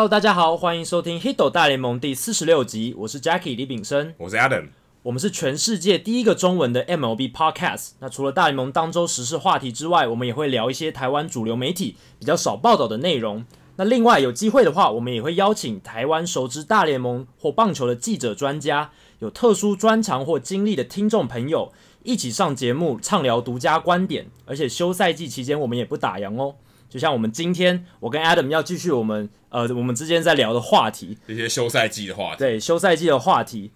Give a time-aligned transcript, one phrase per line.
[0.00, 4.68] Hello，大家好，欢迎收听《Hito 大联盟》第四十六集，我是 Jackie 李炳生，我是 Adam，
[5.02, 7.90] 我们是全世界第一个中文的 MLB Podcast。
[7.98, 13.44] 那除了大联盟当周时事话题之外，我们也会聊一些台湾主流媒体比较少报道的内容。
[13.76, 21.70] 那另外有机会的话，我们也会邀请台湾熟知大联盟或棒球的记者、专家，有特殊专长或经历的听众朋友，
[22.04, 24.30] 一起上节目畅聊独家观点。
[24.46, 26.54] 而且休赛季期间，我们也不打烊哦。
[26.90, 33.70] 就像我们今天，我跟 Adam 要继续我们呃我们之间在聊的话题，这些休赛季的话题，对，休赛季的话题。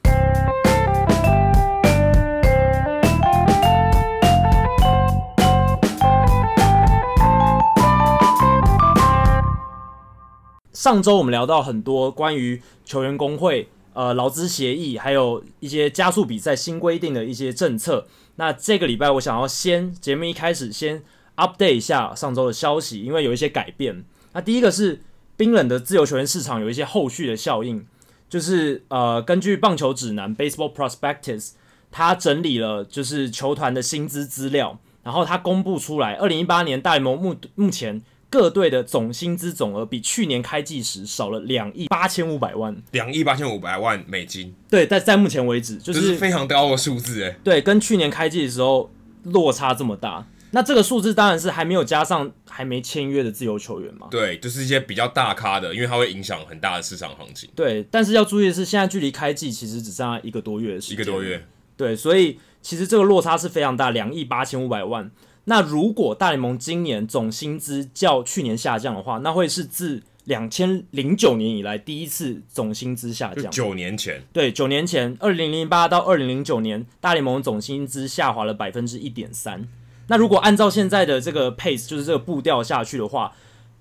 [10.72, 18.08] 上周我们聊到很多关于球员工会、呃劳资协议，还有一些加速比赛新规定的一些政策。
[18.34, 21.05] 那这个礼拜我想要先节目一开始先。
[21.36, 24.04] Update 一下上周的消息，因为有一些改变。
[24.32, 25.00] 那第一个是
[25.36, 27.84] 冰冷的自由球员市场有一些后续的效应，
[28.28, 31.50] 就是呃，根据棒球指南 Baseball Prospectus，
[31.91, 44.52] 他整理了就是球团的薪资资料，然后他公布出来，二零一八年大联盟目目前各队的总薪资总额比去年开季时少了两亿八千五百万，两亿八千五百万美金。
[44.69, 47.36] 对，在在目前为止，就是、就是非常高的数字诶。
[47.44, 48.91] 对，跟去年开季的时候
[49.22, 50.26] 落差这么大。
[50.55, 54.06] 那这个数字当然是还没有加上还没签约的自由球员嘛？
[54.08, 57.50] 对，就是一些比较大咖的，因为它会影响很大的市场行情。
[57.56, 60.94] 对，但是要注意的是，现在距离开季其实只剩下一个多月的时间。
[60.94, 61.44] 一个多月。
[61.77, 65.10] 对，所以其实这个落差是非常大，两亿八千五百万。
[65.47, 73.50] 那如果大联盟今年总薪资较去年下降的话，那会是自两千零九年以来第一次总薪资下降。
[73.50, 74.22] 九年前。
[74.32, 79.69] 对，九年前，二零零八到二零零九年，大联盟总薪资下滑了百分之一点三。
[80.09, 83.34] 那如果按照现在的这个 pace，就是这个步调下去的话，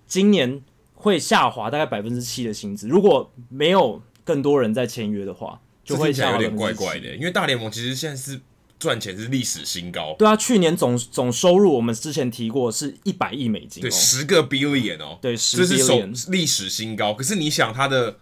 [0.08, 0.62] 今年
[0.94, 2.88] 会下滑大概百分之七的薪资。
[2.88, 7.16] 如果没有更多人在签约的话，就会下滑有点怪怪的。
[7.16, 8.40] 因为大联盟其实现在是
[8.80, 10.16] 赚钱是历史新高。
[10.18, 17.14] 对啊，去年总总收入我们之前提过是一百亿美金，对，十个 billion 哦，对，十 billion，这是首历史新高。
[17.14, 18.18] 可是你想，他的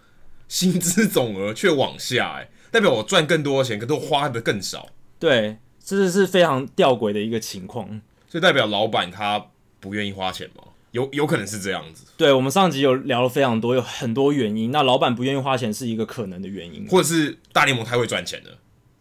[0.48, 4.88] 薪资总额却往下，哎，代表我赚更多的钱，可是我花的更少。
[5.20, 5.58] 对。
[5.92, 7.86] 这是是非常吊诡的一个情况，
[8.26, 9.48] 所以代表老板他
[9.82, 10.64] 不愿意花钱吗？
[10.92, 12.06] 有有可能是这样子。
[12.16, 14.72] 对，我们上集有聊了非常多，有很多原因。
[14.72, 18.52] 那老板不愿意花钱是一个可能的原因，或者是大联盟太会赚钱了，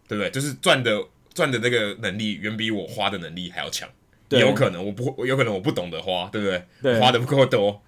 [0.09, 0.29] 对不对？
[0.31, 1.01] 就是赚的
[1.33, 3.89] 赚的那个能力远比我花的能力还要强。
[4.31, 6.65] 也有可能我不有可能我不懂得花，对不对？
[6.83, 7.81] 对，花的不够多，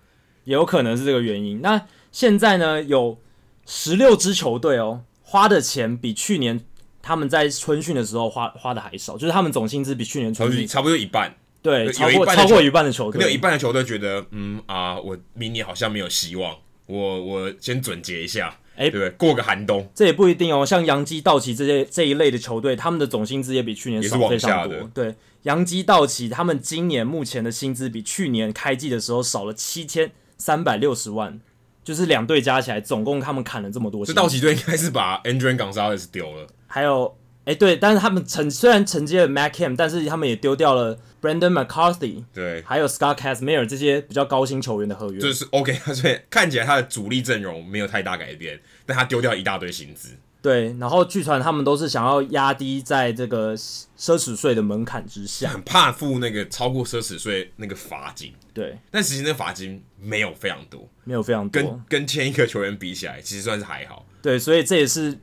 [0.44, 1.60] 也有可能是这个原因。
[1.60, 3.18] 那现在呢，有
[3.66, 6.60] 十六支球队哦，花的钱比去年。
[7.02, 20.64] 他们在春训的时候花花的还少，就是他们总薪资比去年春训差不多一半，对，超过超过一半的球队，有一半的球队觉得，嗯啊，我明年好像没有希望，我我先总结一下，哎、欸，对，过个寒冬，这也不一定哦。
[20.64, 24.88] 像杨基、道奇这些这一类的球队，他们的总薪资也比去年少非常多。
[24.94, 31.40] 对，杨基、道奇他们今年目前的薪资比去年开季的时候少了七千三百六十万。
[31.84, 34.06] 就是两队加起来，总共他们砍了这么多。
[34.06, 36.46] 这道奇队应该是把 Adrian Gonzalez 丢了。
[36.74, 42.24] 还有，哎，对，但是他们承虽然承接了 Kemp，但是他们也丢掉了 Brandon McCarthy。
[42.32, 45.20] 对，还有 Scott Kazmir 这些比较高薪球员的合约。
[45.20, 50.16] 就是 OK， 所以看起来他的主力阵容没有太大改变，但他丢掉一大堆薪资。
[50.40, 58.32] 对，然后据传他们都是想要压低在这个奢侈税的门槛之下，很怕付那个超过奢侈税那个罚金。
[58.54, 64.04] 对，但实际那个罚金没有非常多，没有非常多，跟跟签一个球员比起来，其实算是还好。
[64.20, 65.16] 对，所以这也是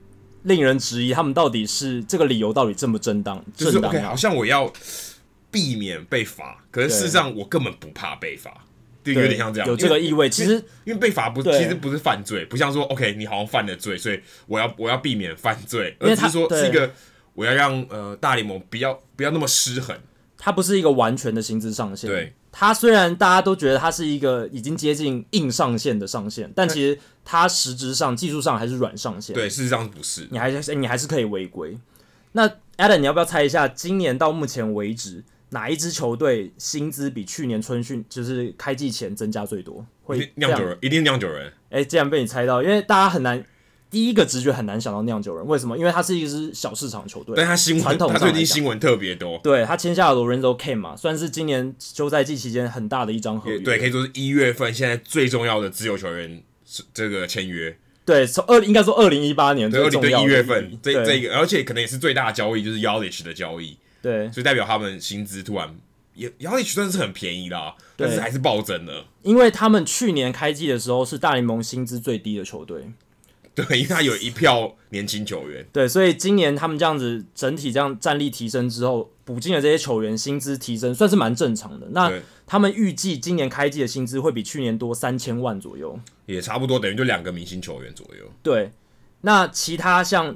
[0.43, 3.43] 令人质疑他们到底是这个理由到底正不正当？
[3.55, 4.71] 就是 OK，好像我要
[5.51, 8.65] 避免被罚，可是事实上我根本不怕被罚。
[9.01, 10.29] 就有点像这样，有这个意味。
[10.29, 10.53] 其实
[10.83, 16.91] 因为被罚不，其实不是犯罪，不像说 OK，你好像犯了罪，所以我要我要避免犯罪，而是说是一个
[17.33, 19.97] 我要让呃大联盟不要不要那么失衡。
[20.37, 22.09] 它不是一个完全的薪资上限。
[22.09, 29.33] 对，它虽然大家都觉得它是一个已经接近硬上限的上限，但其实它实质上技术上还是软上限。
[29.33, 31.77] 对，事实上不是，你还是你还是可以违规。
[32.31, 32.47] 那
[32.77, 35.23] Adam，你要不要猜一下，今年到目前为止？
[35.51, 39.83] 哪一支球队薪资比去年春训就是开季前增加最多？
[40.03, 41.47] 会酿酒人一定酿酒人。
[41.71, 43.43] 哎、欸，竟然被你猜到，因为大家很难
[43.89, 45.77] 第一个直觉很难想到酿酒人，为什么？
[45.77, 49.39] 因为他是一支小市场球队，但他新闻他最近新闻特别多。
[49.43, 53.59] 对，他签下了 Lorenzo Cain 嘛，算是今年休赛季期间很大的一张合约。
[53.59, 56.43] 对，可以说是一月份现在最重要的自由球员
[56.93, 57.75] 这个签约。
[58.05, 63.77] 对，从二应该说二零一八年最重要的一月份这这个，而且可能也是最大的交易，就是 Yelich 的交易。
[64.01, 65.75] 对，所以代表他们薪资突然
[66.13, 69.07] 也 Yelich 算是很便宜啦，但是还是暴增了。
[69.23, 72.91] 因为他们去年开季的时候是大联盟薪资最低的球队。
[73.67, 75.65] 对，因为他有一票年轻球员。
[75.71, 81.87] 对，所以今年他们这样子整体这样战力提升之后，补进的这些球员薪资提升算是蛮正常的。
[81.91, 82.11] 那
[82.47, 88.25] 他们预计今年开季的薪资会比去年多三千万左右，也差不多等于就两个明星球员左右。
[88.41, 88.71] 对，
[89.21, 90.35] 那其他像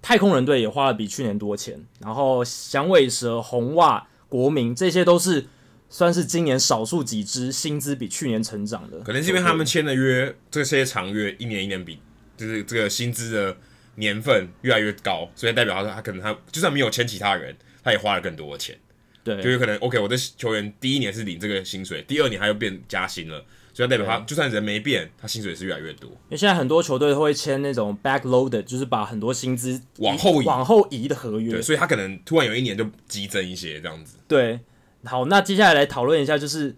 [0.00, 5.46] 太空人队也花了比去年多钱，然后响尾蛇、红袜、国民这些都是
[5.88, 9.00] 算是今年少数几支薪资比去年成长的。
[9.00, 11.98] 可能是因为他们签的约这些长约一年一年比。
[12.40, 13.56] 就是这个薪资的
[13.96, 17.54] 年份越来越高，所以代表他说他可能他就算没有签其他人，
[17.84, 18.74] 他也花了更多的钱。
[19.22, 23.44] 对，就有可能 OK，我的球员第一年是领这个薪水，第二年他又变加薪了，
[23.74, 26.08] 所以代表他就算人没变，他薪水是越来越多。
[26.08, 34.16] 因为现在很多球队都会签那种 backloaded，就是把很多薪资往后移往后移的合约，对，所以他可能突然有一年就激增一些这样子。
[34.26, 34.58] 对，
[35.04, 36.74] 好，那接下来来讨论一下，就是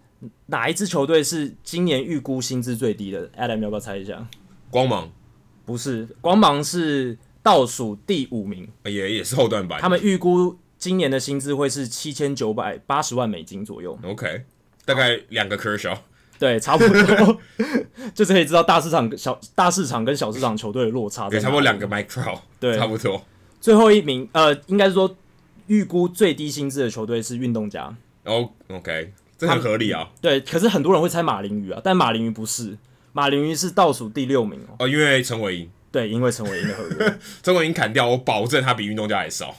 [0.47, 4.27] 哪一支球队是今年预估薪资最低的？Adam 要不要猜一下？
[4.69, 5.09] 光芒。
[5.65, 9.79] 不是，光芒是倒数第五名，也也是后段班。
[9.79, 13.97] 他们预估今年的薪资会是七千九百八十万美金左右。
[14.03, 14.43] OK，
[14.85, 15.97] 大概两个 Kershaw。
[16.37, 17.39] 对，差不多，
[18.13, 21.29] 就是可以知道大市场小大市场跟小市场球队的落差。
[21.29, 22.39] 对，差不多两个 Trout。
[22.59, 23.23] 对，差不多。
[23.61, 25.15] 最后一名，呃，应该是说
[25.67, 27.95] 预估最低薪资的球队是运动家。
[28.25, 30.09] 哦，OK，这很合理啊。
[30.19, 32.77] 对，可是很多人会猜马林鱼啊，但马林鱼不是。
[33.13, 39.55] 马林鱼是倒数第六名哦，哦，因为陈伟英，对，因为陈伟英的合约， 陈伟英砍掉，我保证他比运动家还少。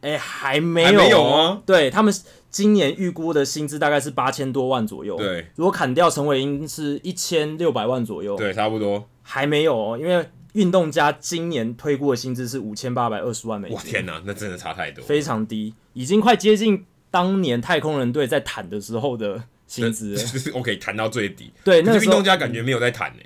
[0.00, 1.62] 哎、欸，还没有，还没有啊？
[1.66, 2.14] 对，他们
[2.50, 5.16] 今年预估的薪资大概是八千多万左右。
[5.16, 8.36] 对，如果砍掉陈伟英是一千六百万左右。
[8.36, 9.08] 对，差不多。
[9.22, 13.76] 还没有哦，因为运动家今年推估的薪资是五千八百二十万美金。
[13.76, 19.44] 哇，天哪，那真的差太多，非常低，已经快接近当年太空人队在谈的时候的。
[19.66, 21.52] 薪资 就是 OK，谈到最低。
[21.64, 23.22] 对，那运动家感觉没有在谈呢。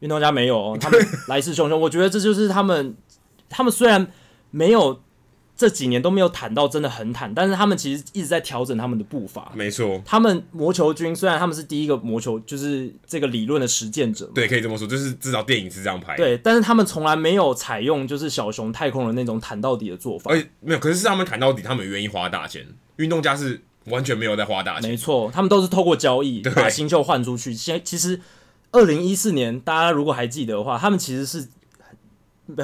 [0.00, 1.76] 运动家没有， 他们来势汹汹。
[1.76, 2.94] 我觉得这就是他们，
[3.48, 4.06] 他们虽然
[4.50, 5.02] 没有
[5.56, 9.50] 这几年都没有谈到真的很谈，但是他们其实一直在调整他们的步伐。
[9.56, 14.30] 没错，他们魔球军虽然他们是第一个魔球，就是这个理论的实践者。
[14.32, 16.16] 对，可以这么说，就是至少电影是这样拍。
[16.16, 20.32] 对，但是他们从来没有采用就是小熊太空人那种谈到底的做法。
[20.32, 22.64] 哎，没有，可是是他们谈到底，他们愿意花大钱。
[22.98, 23.60] 运动家是。
[23.90, 27.52] 完全没有在花大钱，没错，他们都是透过交易把新秀换出去。
[27.54, 28.20] 现其实，
[28.72, 31.48] 二零一四年大家如果还记得的话，他们其实是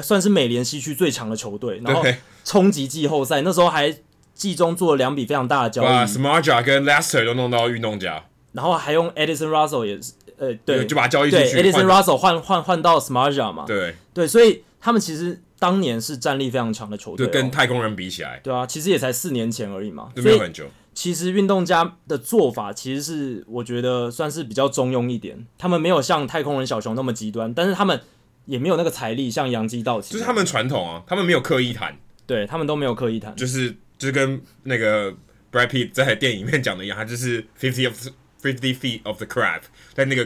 [0.01, 2.03] 算是美联西区最强的球队，然后
[2.43, 3.95] 冲击季后赛，那时候还
[4.33, 13.95] 季中做了两笔非常大的交易，把 Samardzija 跟 Lester 都弄到运动家，然后还用 Addison Russell 也是，呃，对，就把交易出去，对 Addison Russell 换换换到 Samardzija 嘛，对。
[14.13, 20.65] 对，所以他们其实当年是战力非常强的球队，就跟太空人比起来，对啊，其实也才四年前而已嘛，没有很久。
[20.95, 28.01] 其实运动家的做法其实是我觉得算是比较中庸一点，他们没有像太空人小熊那么极端，但是他们
[28.45, 35.11] 也没有那个财力像洋基道奇，就是他们传统啊，他们没有刻意谈，对他们都没有刻意谈，就是就是跟那个
[35.51, 38.07] Brad Pitt 在电影里面讲的一样，他就是 fifty of
[38.41, 39.61] fifty feet of the crab，
[39.93, 40.25] 在那个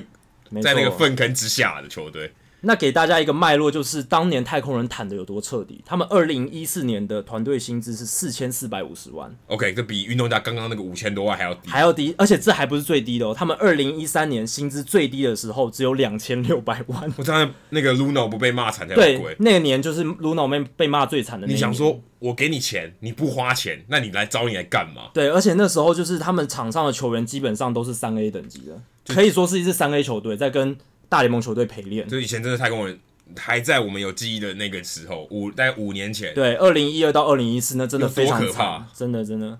[0.61, 2.31] 在那个粪坑之下的球队。
[2.61, 5.81] 那给大家一个脉络，就是当年太空人谈的有多彻底。
[5.85, 9.33] 他们二零一四年的团队薪资是四千四百五十万。
[9.47, 12.13] OK，这比运动家刚刚那个五千多万还要低，还要低。
[12.17, 17.13] 而且这还不是最低的哦，他们二零一三年薪资最低的时候只有两千六百万。
[17.17, 21.55] 我猜那个 Luno 不被骂惨才对，那个年就是 Luno 被被骂最惨的那年。
[21.55, 25.11] 你想说我给你钱，你不花钱，那你来找你来干嘛？
[25.13, 28.81] 对，而且那时候就是他们场上的球员基本上都是三 A 等级的，
[29.13, 30.75] 可以说是一支三 A 球队在跟
[31.09, 32.07] 大联盟球队陪练。
[32.07, 32.97] 就以前真的太空人。
[33.37, 39.59] 还在我们有记忆的那个时候，五大概五年前，对，二零一二到二零一四，那真的非常可怕，真的真的。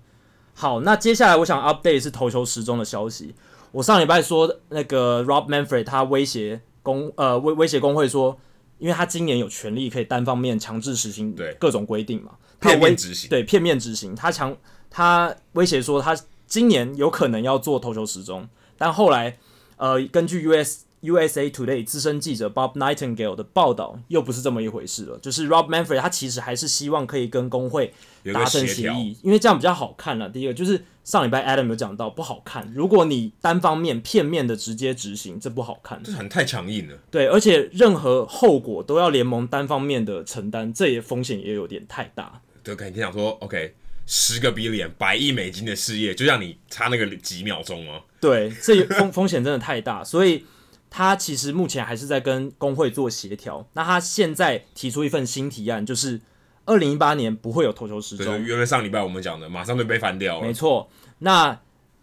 [0.54, 3.32] 好，那接下来我想 update 是投球时钟的消息。
[3.70, 8.36] 我上礼拜说那个 Rob Manfred 他威胁工呃威威胁工会说，
[8.78, 14.56] 因为他今年有权利可以单方面强制实行对各种规定嘛，片面执行，对片面执行，他强
[14.90, 19.38] 他威胁说他今年有可能要做投球时钟，但后来
[19.76, 20.89] 呃根据 US。
[21.02, 27.94] USA Today 资深记者 Bob Nightingale 的报道又不是这么一回事了，就是 Rob Manfred 他其实还是希望可以跟工会
[28.34, 30.28] 达成协议，因为这样比较好看了。
[30.28, 36.98] 第一个就是上礼拜 Adam 有讲到不好看，如果你单方面片面的直接执行，这不好看，这很太强硬了。
[37.10, 42.42] 对，而且任何后果都要联盟单方面的承担，这也风险也有点太大。
[42.62, 48.02] 对，肯定想说，OK，十个 billion 百亿美金的事业，就让你差那个几秒钟吗？
[48.20, 50.44] 对，这风风险真的太大，所以。
[50.90, 53.66] 他其实目前还是在跟工会做协调。
[53.74, 56.20] 那他现在提出一份新提案，就是
[56.66, 58.42] 二零一八年不会有投球时钟。
[58.42, 60.46] 原本上礼拜我们讲的，马上就被翻掉了。
[60.46, 60.88] 没错。
[61.20, 61.60] 那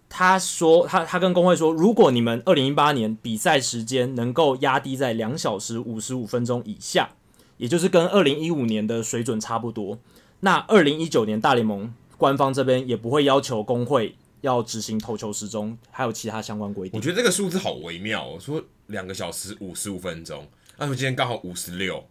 [0.10, 7.10] 他说他他跟工会说，如果你们二零一八年比赛时间能够压低在两小时五十五分钟以下，
[7.58, 10.00] 也就是跟二零一五年的水准差不多，
[10.40, 16.98] 那二零一九年大联盟官方这边也不会要求工会要执行投球时钟，还有其他相关规定。
[16.98, 22.04] 我觉得这个数字好微妙哦，说两个小时五十五分钟，那我今天刚好五十六。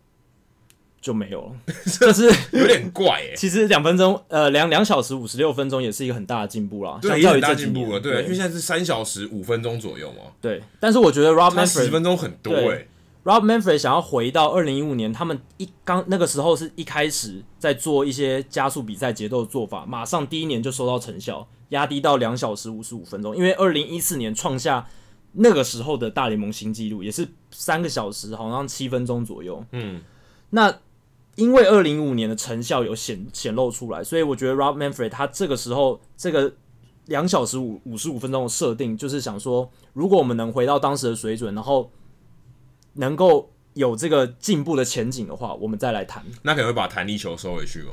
[0.99, 1.52] 就没有了，
[2.00, 3.35] 这是有点怪哎。
[3.37, 10.33] 其实两分钟，呃，两两小时五十六分钟也是一个很大的进步啦，对，很大进步了，对，因为现在是三小时五分钟左右嘛。
[10.40, 12.88] 对，但是我觉得 Rob Manfred 十分钟很多哎。
[13.23, 23.37] Rob Manfred 想要回到二零一五年，他们一刚那个时候是一开始在做一些加速比赛节奏的做法，马上第一年就收到成效，压低到两小时五十五分钟。
[23.37, 24.88] 因为二零一四年创下
[25.36, 29.64] 那个时候的大联盟新纪录，也是三个小时好像七分钟左右。
[29.72, 30.02] 嗯，
[30.50, 30.78] 那。
[31.36, 36.50] 因为二零一五年的成效有显显露出来，所以我觉得 Rob Manfred 他这个时候这个
[37.08, 41.92] 两小时五五十五分钟的设定，就是想说，如果我们能回到当时的水准，然后
[42.94, 46.24] 能够有这个进步的前景的话，我们再来谈。
[46.40, 47.92] 那可能会把弹力球收回去吗？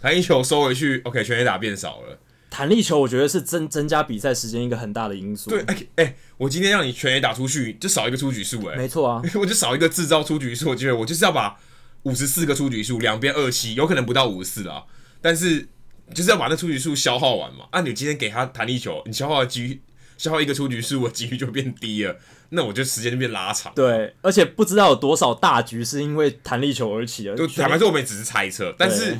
[0.00, 2.16] 弹力球收回去，OK，全垒打变少了。
[2.56, 5.50] 弹力球我觉得是增增加比赛时间一个很大的因素。
[5.50, 11.58] 对，哎、欸欸，我今天让你全垒打出去，就少一个出局数，哎，没错啊， 我就少一个制造出局数，我觉得我就是要把。
[12.04, 14.84] 五十四个出局数，两边二七，有可能不到五十四啊，
[15.20, 15.66] 但是
[16.14, 17.66] 就是要把那出局数消耗完嘛。
[17.72, 19.82] 按、啊、你今天给他弹力球，你消耗的几率，
[20.16, 22.16] 消耗一个出局数，我几率就变低了，
[22.50, 23.72] 那我就时间就变拉长。
[23.74, 27.34] 对，而且不知道有多少大局是因为弹力球而起的。
[27.34, 29.18] 就坦白说，我们也只是猜测，但是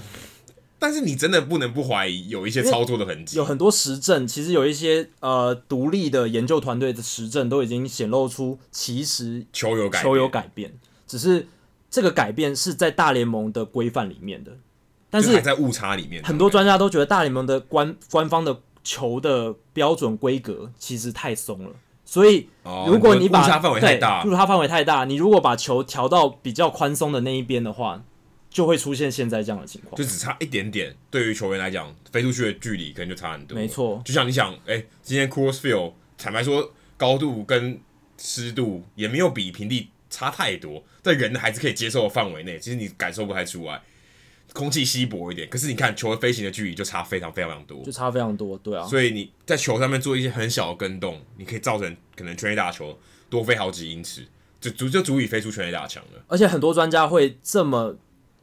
[0.79, 3.37] 但是你真的不能不怀疑有一些操作的痕迹。
[3.37, 10.73] 有很多实证，其实有一些呃独立的研究团队的实证都已经显露出，其实球有改球有改变，
[11.07, 11.49] 只是。
[11.89, 14.53] 这个改变是在大联盟的规范里面的，
[15.09, 16.23] 但是还在误差里面。
[16.25, 21.71] 很多专家都觉得大联盟的官官方的球的标准规格其实太松了，
[22.05, 22.49] 所以
[22.87, 28.03] 如果你把误差范围太大，误差范围太大，你如果把球调到比较宽松的那一边的话，
[28.57, 30.97] 就会出现现在这样的情况，就只差一点点。
[31.11, 33.55] 对于球员来讲，飞出去的距离可能就差很多。
[33.55, 37.79] 没错，就像你想，哎，今天 Coors Field 坦白说，高度跟
[38.17, 39.91] 湿度也没有比平地。
[40.09, 43.83] 差太多，在人还是可以接受的范围内，其实你感受不太出来，
[44.55, 45.47] 空气稀薄一点。
[45.51, 48.87] 可是你看球的飞行的距离就差非常非常多，就差非常多，对啊。
[48.87, 52.99] 所以你在球上面做一些很小的跟动，你可以造成可能全垒打球
[53.29, 54.27] 多飞好几英尺，
[54.59, 56.25] 就足就足以飞出全垒打墙了。
[56.29, 57.95] 而且很多专家会这么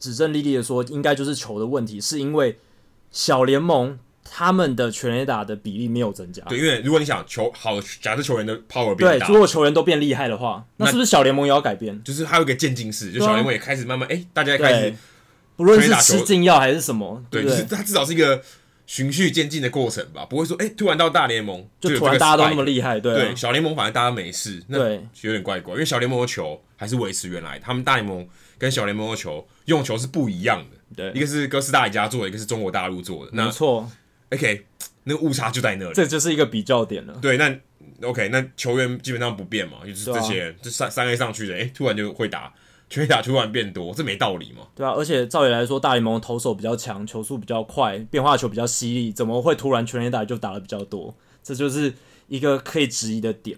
[0.04, 2.58] 指证莉莉的说，应该就是球的问题，是因为
[3.12, 3.98] 小联盟。
[4.26, 6.42] 他们的全垒打的比例没有增加。
[6.46, 12.02] 对，因为如果你想球好，假设球员的 power 变大，对，如果球员都变厉害的话，那是不是小联盟也要改变？
[12.04, 14.96] 就是还有一个渐进式，就小联盟也开始慢慢哎、欸，大家开始
[15.58, 18.42] 不论是吃禁药还是什么，对，是它至少是一个
[18.88, 24.80] 循序渐进的过程吧，不会说哎、欸，突然到大联盟就，突然大家都那么厉害，对，对，小联盟反正大家没事，那
[25.22, 28.26] 有点怪怪，因为小联盟的球还是维持原来，他们大联盟
[28.58, 33.90] 跟小联盟的球用球是不一样的，对，一个是哥斯达黎加做的，一个是中国大陆做的，没错
[34.32, 34.66] ，OK。
[35.06, 37.14] 那个误差就在那里，这就是一个比较点了。
[37.22, 37.54] 对，那
[38.08, 42.54] OK，那球员基本上不变嘛，就是这些人，就三三 A 上去的，哎、欸，突然就会打，
[42.90, 44.66] 全垒打突然变多，这没道理嘛？
[44.74, 51.14] 对啊，而且照理来说，大联盟投手比较强，球速比较快，变化球比较犀利，怎么会突然全垒打就打的比较多？
[51.44, 51.94] 这就是
[52.30, 53.58] 一个可以质疑的点。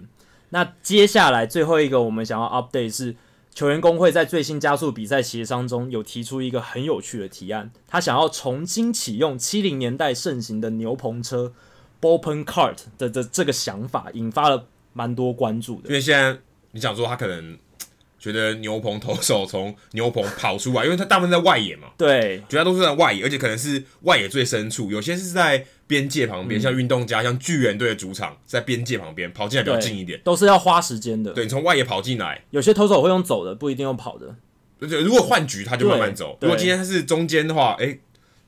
[0.49, 3.15] 那接下来最后一个我们想要 update 是。
[3.55, 11.53] 球员工会在最新加速比赛协商中有提出一个很有趣的提案，他想要重新启用七零年代盛行的牛棚车
[12.01, 15.87] （bullpen cart） 的的这个想法，引发了蛮多关注的。
[15.87, 16.37] 因为现在
[16.71, 17.57] 你想说他可能。
[18.17, 31.31] 觉得牛棚投手从牛棚跑出来，因为他大部分在外野嘛，对，绝大多数在外野，而且可能是外野最深处，有些是在边界旁边，嗯、像运动家，像巨人队的主场在边界旁边，跑进来比较近一点，都是要花时间的。
[31.33, 34.35] 对，你从外野跑进来，有些投手会用走的，不一定用跑的。
[34.79, 36.37] 对，如果换局，他就慢慢走。
[36.41, 37.99] 如果今天他是中间的话，哎、欸，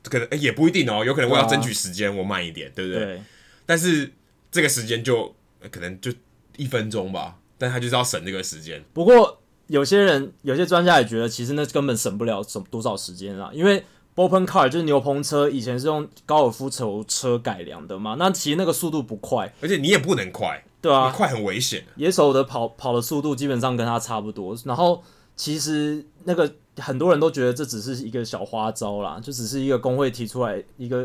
[0.04, 3.04] 可能也不一定哦，有可能我要争取时间，我慢一点，对不对？
[3.04, 3.22] 对，
[3.64, 4.10] 但是
[4.50, 5.34] 这个时间就
[5.70, 6.12] 可能就
[6.56, 8.82] 一分钟吧，但他就是要省这个时间。
[8.92, 9.40] 不过。
[9.68, 13.84] 有些人，有些专家也觉得，其实那根本省不了什多少时间啊，因为
[14.18, 21.84] bullpen car 就是牛棚车，以前是用高尔夫球车改良的嘛，那其实那个速度不快，而且你也不能快，对啊，快很危险。
[21.94, 25.04] 野手的跑跑的速度基本上跟他差不多，然后
[25.36, 31.04] 其实那个很多人都觉得这只是一个小花招啦，就只是一个工会提出来一个，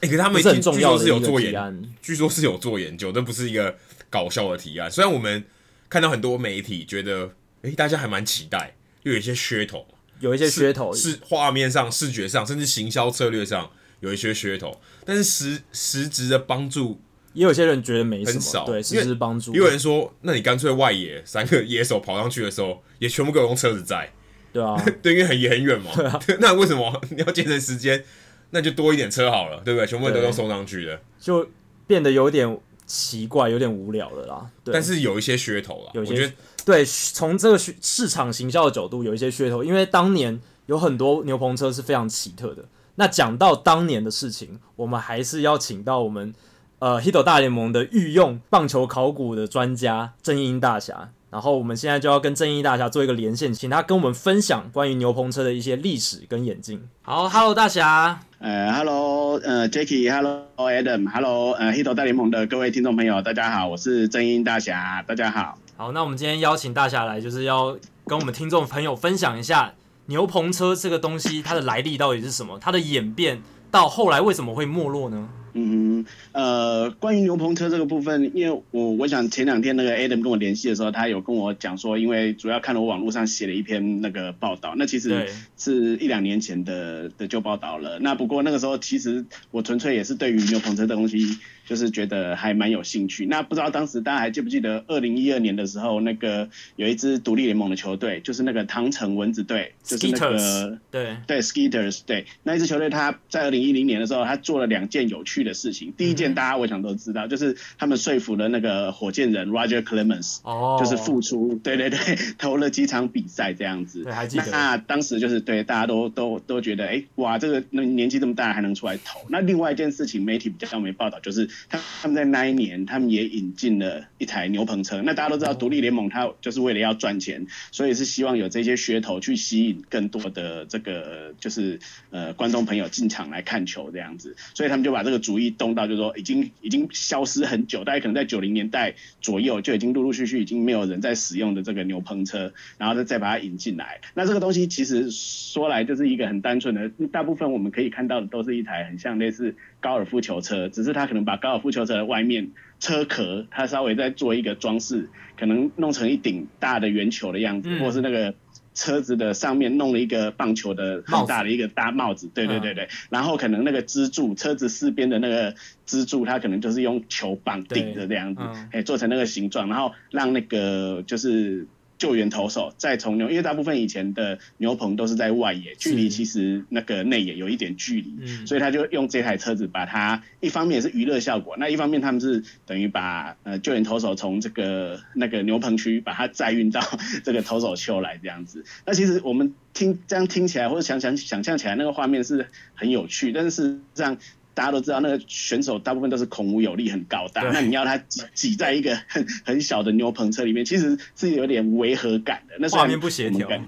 [0.00, 3.74] 哎、欸，可是他们很重要的有做研案，据说是有做研究，这不是一个
[4.10, 4.90] 搞笑的提案。
[4.90, 5.42] 虽然我们
[5.88, 7.30] 看到很多媒体觉得。
[7.62, 9.84] 哎、欸，大家还蛮期待，又有一些噱头，
[10.20, 17.00] 有一些噱头，是画面上、视觉上，甚至行销策略上有一些噱头，但是实实质的帮助
[17.32, 18.64] 也有些人觉得没什么，少。
[18.64, 19.52] 对，实质帮助。
[19.52, 24.12] 也有人说，那你干脆外野三个野手跑上去的时候，也全部给我用车子载，
[24.52, 27.00] 对啊， 对，因为很也很远嘛，对啊， 那为什么？
[27.10, 28.04] 你要节省时间？
[28.52, 29.86] 那就多一点车好了，对不对？
[29.86, 31.48] 全部人都用送上去的，就
[31.86, 34.50] 变得有点奇怪，有点无聊了啦。
[34.64, 36.32] 对，但是有一些噱头啦，有些我觉得
[36.64, 42.64] 对，从这个市场行销的角度，有一些噱头，因为当年有很多牛棚车是非常奇特的。
[42.96, 46.34] 那讲到当年的事情，我们还是要请到我们
[46.78, 51.10] 呃 Hito 大联盟的御用棒球考古的专家郑英大侠。
[51.30, 56.82] 然后我们现在就要跟郑英大侠做一个连线，请他跟我们分享关于牛棚车的一些历史跟演进。
[57.02, 65.56] 好，Hello 大侠，呃，Hello，呃，Jacky，Hello Adam，Hello，呃，Hito 大联盟的各位听众朋友，大家好，我是郑英大侠，大家好。
[65.80, 69.72] 好，那我们今天邀请大侠来，就是要跟我们听众朋友分享一下
[70.08, 75.26] 牛棚车这个东西它的来历到底是什么，它的演变到后来为什么会没落呢？
[75.54, 87.98] 嗯，呃，关于牛棚车这个部分，因为我我想前两天那个 Adam 跟我联系的时候，他有跟我讲说，因为主要看了我网络上写了一篇那个报道，那其实是一两年前的的旧报道了。
[88.00, 91.38] 那不过那个时候其实我纯粹也是对于牛棚车的东西，
[91.70, 93.26] 就是觉得还蛮有兴趣。
[93.26, 111.98] 那不知道当时大家还记不记得，二零一二年的时候，那个有一支独立联盟的球队，就是那个唐城蚊子队，就是那个对对 Skeeters 对那一支球队，他在二零一零年的时候，他做了两件有趣的事情，第一件大家我想都知道，就是他们说服了那个火箭人 Roger Clemens，哦，就是复出，对对对，
[112.36, 114.02] 投了几场比赛这样子。
[114.02, 114.50] 对，还记得。
[114.50, 119.20] 那当时就是对大家都都都觉得，哎，哇，这个那年纪这么大还能出来投。
[119.28, 125.00] 那另外一件事情，媒体比较没报道，就是他他们在那一年，他们也引进了一台牛棚车。
[125.02, 131.78] 那大家都知道，独立联盟它就是为了要赚钱，所以是希望有这些噱头去吸引更多的这个就是
[132.10, 135.70] 呃观众朋友进场来看球这样子，所以他们就把这个主意动。
[135.70, 144.00] 到就是说已经已经消失很久，大概可能在九零年代左右就已经陆陆续续已经没有人在使用的这个牛棚车，然后再再把它引进来。
[144.14, 158.34] 那这个东西其实说来就是一个很单纯的，大部分我们可以看到的都是一台很像类似高尔夫球车，只是他可能把高尔夫球车的外面车壳他稍微再做一个装饰，可能弄成一顶大的圆球的样子，嗯、或是那个。
[158.72, 171.66] 车子的上面弄了一个棒球的很大的一个大帽子，对对对对，然后可能那个支柱，车子四边的那个支柱，它可能就是用球棒顶着这样子，哎，做成那个形状，然后让那个就是。
[172.00, 186.80] 救援投手再从牛，因为大部分以前的牛棚都是在外野，距离其实那个内野有一点距离，嗯，所以他就用这台车子把它，一方面是娱乐效果，那一方面他们是等于把呃救援投手从这个那个牛棚区把它载运到
[187.22, 188.64] 这个投手丘来这样子。
[188.86, 194.16] 那其实我们听这样听起来或者想想想象起来那个画面是很有趣，但是事实上。
[194.54, 197.42] 大家都知道，那个选手大部分都是孔武有力、很高大。
[197.52, 202.56] 那你要他挤挤在一个很 很小的牛棚车里面，其实是有点违和感的。
[202.58, 203.48] 那画面不协调。
[203.48, 203.60] 对，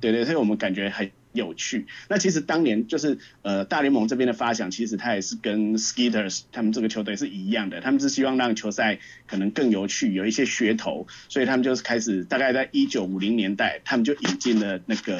[0.00, 1.86] 对对，所以我们感觉很有趣。
[2.08, 7.80] 那其实当年就是呃大联盟这边的发想，其实他也是跟 Skeeters 他们这个球队是一样的。
[7.80, 15.18] 他们是希望让球赛可能更有趣，有一些噱头，所以他们就是开始大概在一九五零年代，他们就引进了那个。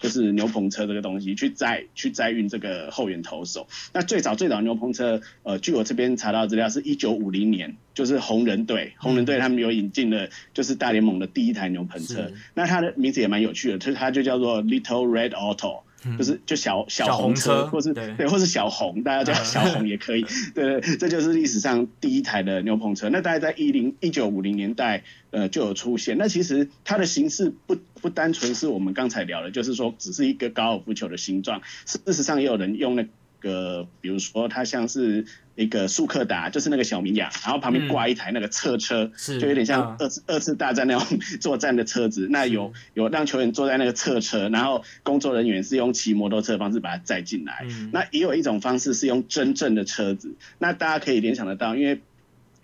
[0.00, 3.68] 就是牛棚车这个东西去载去载运这个后援投手。
[3.92, 12.32] 那最早最早牛棚车，呃，据我这边查到资料是一九五零年，就是红人队，红人队他们有引进了，就是大联盟的第一台牛棚车。
[12.54, 15.82] 那它的名字也蛮有趣的，就是它就叫做 Little Red Auto。
[16.18, 20.24] 就是就小小红车，或是对，对，或是小红，大家叫小红也可以。
[20.54, 23.08] 对，对，这就是历史上第一台的牛棚车。
[23.10, 26.16] 那大概在一零一九五零年代，呃，就有出现。
[26.18, 31.60] 那其实它的形式不不单纯是我们刚才聊的，就是说只是一个高尔夫球的形状。
[31.86, 33.06] 事实上，也有人用那
[33.38, 35.26] 个，比如说它像是。
[35.54, 42.28] 一个速克达就是那个小绵羊，然后旁边挂一台那个侧车，嗯，就有点像二次、嗯、二次大战那种作战的车子。
[42.30, 47.90] 那有有让球员坐在那个侧车，然后工作人员是用骑摩托车的方式把它载进来，嗯。
[47.92, 50.34] 那也有一种方式是用真正的车子。
[50.58, 52.00] 那大家可以联想得到，因为。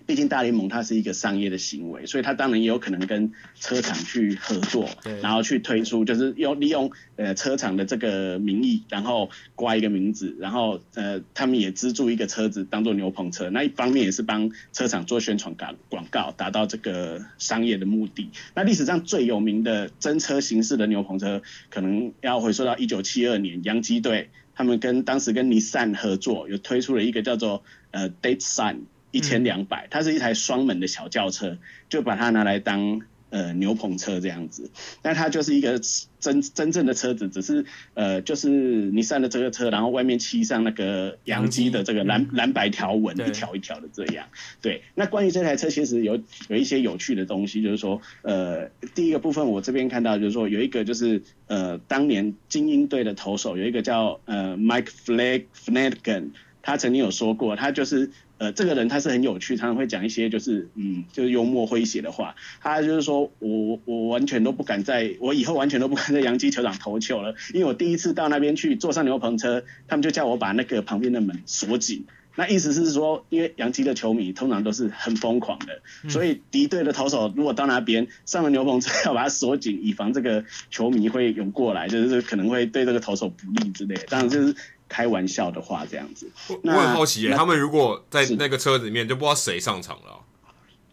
[0.06, 4.88] 毕竟大联盟它是一个商业的行为，所以它当然也有可能跟车厂去合作，
[5.20, 18.30] 然后去推出，就是用利用呃车厂的这个名义，然后挂一个名字，然后呃他们也资助一个车子当做牛棚车，那一方面也是帮车厂做宣传广广告，达到这个商业的目的。
[18.54, 28.82] 那历史上最有名的真车形式的牛棚车，可能要回溯到一九七二年，洋基队他们跟当时跟尼桑合作，有推出了一个叫做呃 Datsun
[29.16, 31.56] 一千两百，它是一台双门的小轿车，
[31.88, 33.00] 就把它拿来当
[33.30, 34.70] 呃牛棚车这样子。
[35.02, 35.80] 那它就是一个
[36.20, 44.26] 真真正的车子，只是呃就是你上的这个车，然后外面漆上那个洋基的这个蓝蓝白条纹，一条一条的这样。
[44.60, 56.30] 对，那关于这台车，其实有有一些有趣的东西，就是说呃第一个部分我这边看到就是说有一个就是呃当年精英队的投手有一个叫呃 Mike Flag Flanagan。
[56.62, 62.34] 他曾经有说过，他就是呃，这个人他是很有趣，常常会讲一些就是嗯，就是幽默诙谐的话。
[62.60, 72.04] 他就是说我我完全都不敢在，我以后完全都不敢在洋基球场投球了，因为我第一次到那边去坐上牛棚车，他们就叫我把那个旁边的门锁紧。
[72.38, 84.02] 那意思是说，因为洋基的球迷通常都是很疯狂的，所以敌对的投手如果到那边上了牛棚车， 要把它锁紧，以防这个球迷会涌过来，就是可能会对这个投手不利之类的。
[84.10, 84.54] 当然就是。
[84.88, 86.30] 开玩笑的话，这样子。
[86.48, 90.20] 我很好奇耶，他们如果在那个车子里面，就不知道谁上场了。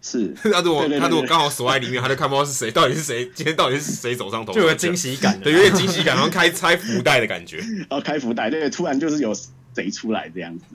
[0.02, 7.58] 是， 他如果他如果刚好锁在里面，他就看不到是谁，到底是谁，今天到底是谁走上头，就有惊喜感，对，有点惊喜感，然后开拆福袋的感觉。
[7.58, 9.34] 然 后，开福袋，对，突然就是有
[9.74, 10.66] 谁出来这样子。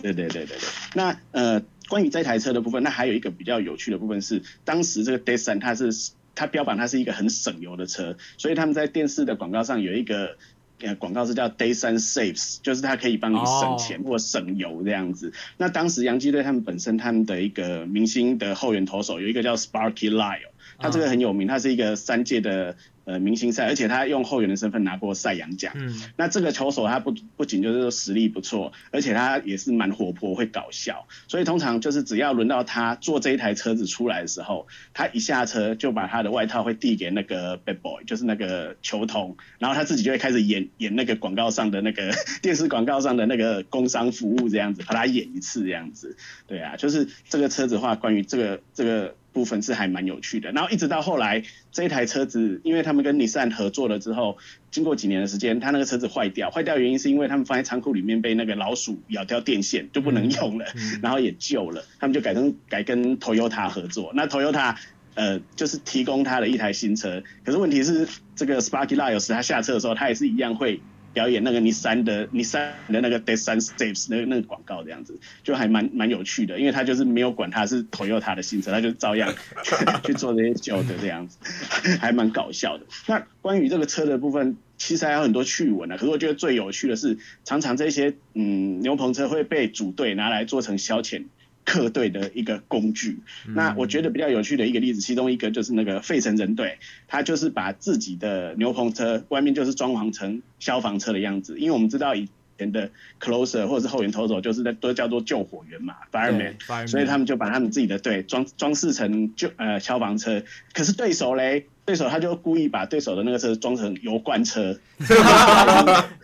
[0.00, 0.68] 对对对对对。
[0.94, 5.90] 那呃，关于这台车的部分，那还有一个比较有趣的部分是，当时这个 Datsun 它是
[6.34, 10.38] 它标榜它是一个很省油的车，所以他们在电视的广告上有一个。
[10.80, 15.26] 呃，广告是叫 Day Sun Saves，就是它可以帮你省钱或省油这样子。
[15.26, 15.34] Oh.
[15.56, 22.76] 那当时洋基队他们本身他们的一个明星的后援投手有一个叫 Sparky Lyle，他这个很有名，他是一个三届的。
[23.08, 25.72] 呃，明星赛，而且他用后援的身份拿过赛扬奖。
[25.76, 31.08] 嗯，那这个球手他不不仅就是说实力不错，而且他也是蛮活泼，会搞笑。
[31.26, 42.12] 所以通常就是只要轮到他坐这一台车子出来的时候，他一下车就把他的外套会递给那个 bad boy，就是那个球童，然后他自己就会开始演演那个广告上的那个
[42.42, 46.14] 电视广告上的那个工商服务这样子，把他演一次这样子。
[46.46, 49.14] 对啊，就是这个车子的话，关于这个这个。
[49.38, 54.36] 部分是还蛮有趣的，然后一直到后来这一台车子，因为他们跟尼桑合作了之后，
[54.72, 64.74] 经过几年的时间，他那个车子坏掉，坏掉原因是因为他们放在仓库里面被那个老鼠咬掉电线，就不能用了，嗯、然后也旧了，他们就改成改跟 Toyota 合作，那 Toyota
[65.14, 70.80] 呃就是提供他的一台新车，可是问题是这个 Sparky Lyle 有时他下车的时候，他也是一样会。
[71.18, 79.34] 表演那个尼桑的尼桑的那个 Datsun Steps 那个那个广告这样子，就还蛮蛮有趣的，因为他就是没有管他是 Toyota 的新车，他就照样
[80.06, 81.38] 去做这些旧的这样子，
[81.98, 82.86] 还蛮搞笑的。
[83.08, 85.96] 那关于这个车的部分，其实还有很多趣闻啊。
[85.96, 91.24] 可是我觉得最有趣的是，常常这些嗯牛棚车会被组队拿来做成消遣。
[91.68, 93.18] 客队的一个工具，
[93.54, 102.26] 那我觉得比较有趣的一个例子，其中一个就是那个费城人队，他就是把自己的牛棚车外面就是装潢成消防车的样子，因为我们知道以
[102.56, 106.54] 前的 closer 或者是后援投手就是在都叫做救火员嘛，fireman，
[106.88, 111.66] 所以他们就把他们自己的队装装饰成救呃消防车，可是对手嘞。
[111.88, 114.78] 对手他就故意把对手的那个车装成油罐车，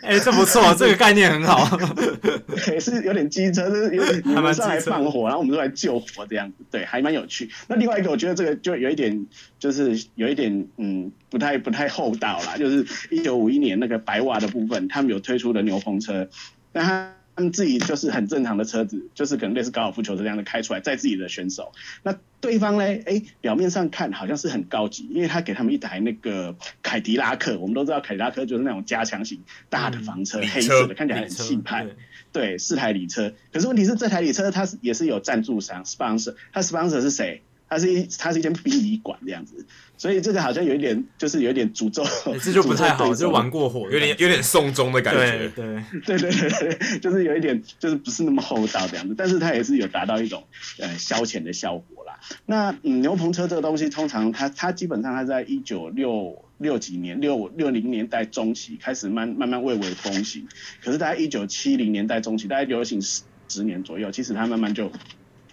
[0.03, 1.79] 哎、欸，这不错， 这个概念很好，
[2.71, 7.49] 也是有点机车，就是有点你们上来放火，然后我们就来救火这样子，对，还蛮有趣。
[7.67, 9.27] 那另外一个，我觉得这个就有一点，
[9.59, 16.29] 就是有一点，嗯，不太不太厚道啦，就是一九五一年那个白袜的部分，他们有推出的牛棚车，
[16.73, 17.11] 但他。
[17.37, 21.73] 他们自己就是很正常的车子，就是可能类似高尔夫球车这样的开出来载自己的选手。
[22.05, 22.85] 那对方呢？
[22.85, 27.59] 哎，表面上看好像是很高级，因为他给他们一台那个凯迪拉克。
[27.59, 31.87] 我们都知道凯迪拉克就是那种加强型大的房车，嗯、黑色的，看起来很气派。
[32.33, 33.33] 对，四台礼车。
[33.51, 37.43] 可是问题是这台礼车它是也是有赞助商 sponsor，它 sponsor 是谁？
[37.75, 39.67] 它是一它是一间殡仪馆这样子。
[39.97, 45.49] 所以这个好像有一点，就是有一点诅咒，欸、这就不太好，就玩过火，有点有点送终的感觉。
[45.51, 50.43] 对对对对对对，就是有一点，就是不是那么厚道这样子，但是它也是有达到一种
[50.79, 52.19] 呃消遣的效果啦。
[52.45, 60.47] 那嗯，牛棚车这个东西，通常它它基本上它在一九六六几年六六零年代中期开始慢慢慢蔚为风行，
[60.83, 64.91] 可是大概一九七零年代中期，大概流行十十年左右，其实它慢慢就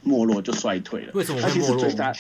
[0.04, 1.12] 没落就衰退了。
[1.14, 2.14] 为什么会没落？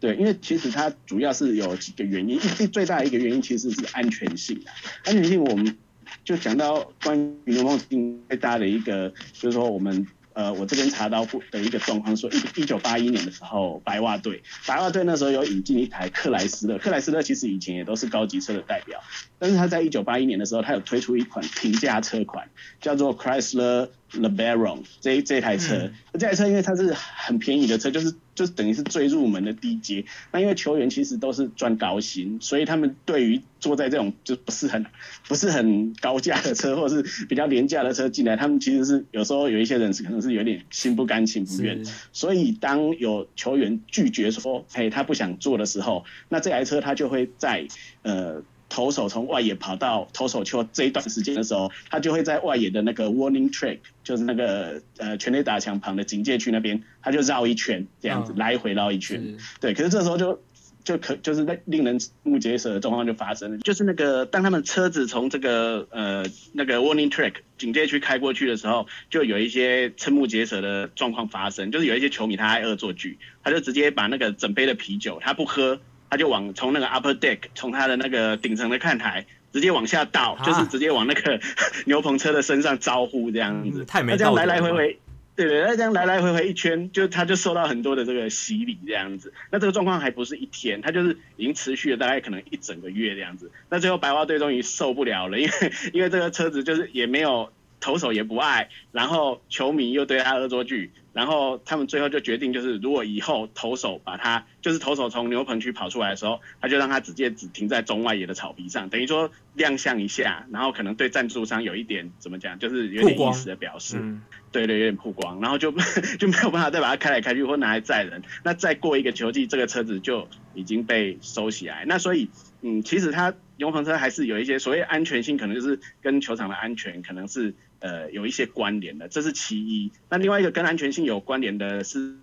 [0.00, 4.62] 对，因为其实它主要是有几个原因，最最大的一个原因其实是安全性。
[5.04, 5.76] 安全性，我们
[6.24, 7.80] 就讲到关于牛棚
[8.28, 19.00] 最大的一个，就是说我们呃，我这边查到的一个状况，说一一九八一年的时候，白袜队，白袜队那时候有引进一台克莱斯勒，克莱斯勒其实以前也都是高级车的代表，
[19.38, 22.48] 但是他在一九八一年的时候，他有推出一款平价车款，
[22.80, 23.88] 叫做 Chrysler
[24.20, 30.04] LeBaron 这这台车，嗯、这台车因为它是很便宜的车，就是就是等于是最入门的低阶。
[30.32, 34.84] 那因为球员其实都是赚高薪，所以他们对于坐在这种就不是很
[35.28, 41.84] 不是很高价的车，或者是比较廉价的车进来，他们其实是有时候有一些人是可能是有点心不甘情不愿。
[42.12, 47.66] 所以当有球员拒绝说，嘿，他不想坐的时候，那这台车他就会在
[48.02, 48.42] 呃。
[48.74, 59.36] 投手从外野跑到投手球这一段时间的时候，他就会在外野的那个 warning track，就是那个呃全垒打墙旁的警戒区那边，他就绕一圈这样子，哦、来回绕一圈。
[59.60, 60.42] 对，可是这时候就
[60.82, 75.78] 就可就是那令人瞠目结舌的状况就发生了，就是那个当他们车子从这个呃那个 warning track 警戒区开过去的时候，就有一些瞠目结舌的状况发生，就是有一些球迷他爱恶作剧，他就直接把那个整杯的啤酒他不喝。
[76.14, 81.40] 他就往从那个 upper deck，从他的那个顶层的看台直接往下倒，啊、就是直接往那个
[81.86, 83.82] 牛棚车的身上招呼这样子。
[83.82, 84.46] 嗯、太没道德了。
[84.46, 84.98] 这样来来回回，
[85.34, 89.32] 对对，那这样来来回回一圈，就他就受到很多的这个洗礼这样子。
[89.50, 93.50] 那这个状况还不是一天，他就是已经持续了大概可能一整个月这样子。
[93.68, 97.50] 那最后白花队终于受不了了，因为因为这个车子就是也没有
[97.84, 100.90] 投手也不爱，然后球迷又对他恶作剧。
[101.12, 115.70] 然后他们最后就决定，就是如果以后投手把他，就是投手从牛棚区跑出来的时候，他就让他直接只停在中外野的草皮上，等于说亮相一下，然后可能对赞助商有一点怎么讲，就是有点意思的表示，嗯、对对，有点曝光，然后就
[116.18, 118.22] 就没有办法再把它开来开去或拿来载人。
[118.42, 121.84] 那再过一个球季，这个车子就已经被收起来。
[121.86, 122.28] 那所以，
[122.62, 127.54] 嗯，其实它牛棚车还是有一些所谓安全性，可能就是跟球场的安全可能是。
[127.84, 129.92] 呃，有一些关联的，这是其一。
[130.08, 132.14] 那另外一个跟安全性有关联的是，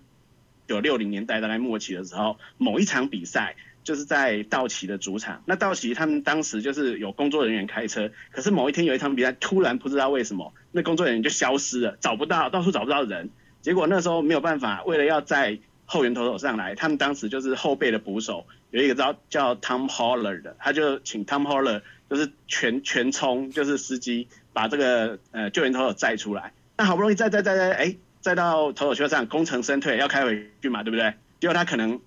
[0.66, 5.40] 九六零年代大概末期的时候，某一场比赛就是在道奇的主场。
[5.46, 13.30] 那道奇他们当时就是有工作人员开车，可是某一天有一场比赛，突然不知道为什么，那工作人员就消失了，找不到，到处找不到人。
[13.60, 24.26] 结果那时候没有办法，为了要在后援投手上来，他们当时就是后备的捕手有一个叫叫 Tom Holler 的，他就请 Tom Holler 就是全全冲，就是司机。
[24.52, 31.14] 把这个呃救援投手载出来，那好不容易载载载载，哎，载到投手丘上，功成身退，要开回去嘛，对不对？
[31.40, 32.00] 结果他可能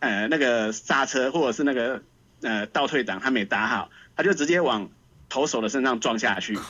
[0.00, 2.02] 呃那个刹车或者是那个
[2.40, 4.88] 呃倒退档他没打好，他就直接往
[5.28, 6.56] 投手的身上撞下去，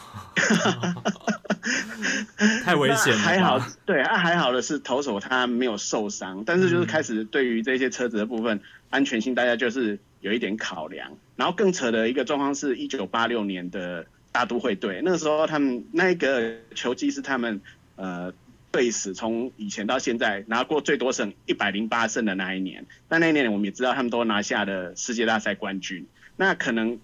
[2.65, 3.19] 太危险了。
[3.19, 11.17] 还好，对啊，还好的是投手他没有受伤，但是就是开始对于这些车子的部分、嗯、安全性，大家就是有一点考量。
[11.37, 14.07] 然后更扯的一个状况是，一九八六年的。
[14.37, 17.63] 大都会队那个时候，他们那个球季是他们
[17.95, 18.35] 呃
[18.71, 22.85] 队史从以前到现在拿过最多胜一百零八胜的那一年。
[23.09, 26.07] 但那一年我们也知道，他们都拿下了世界大赛冠军。
[26.37, 26.99] 那可能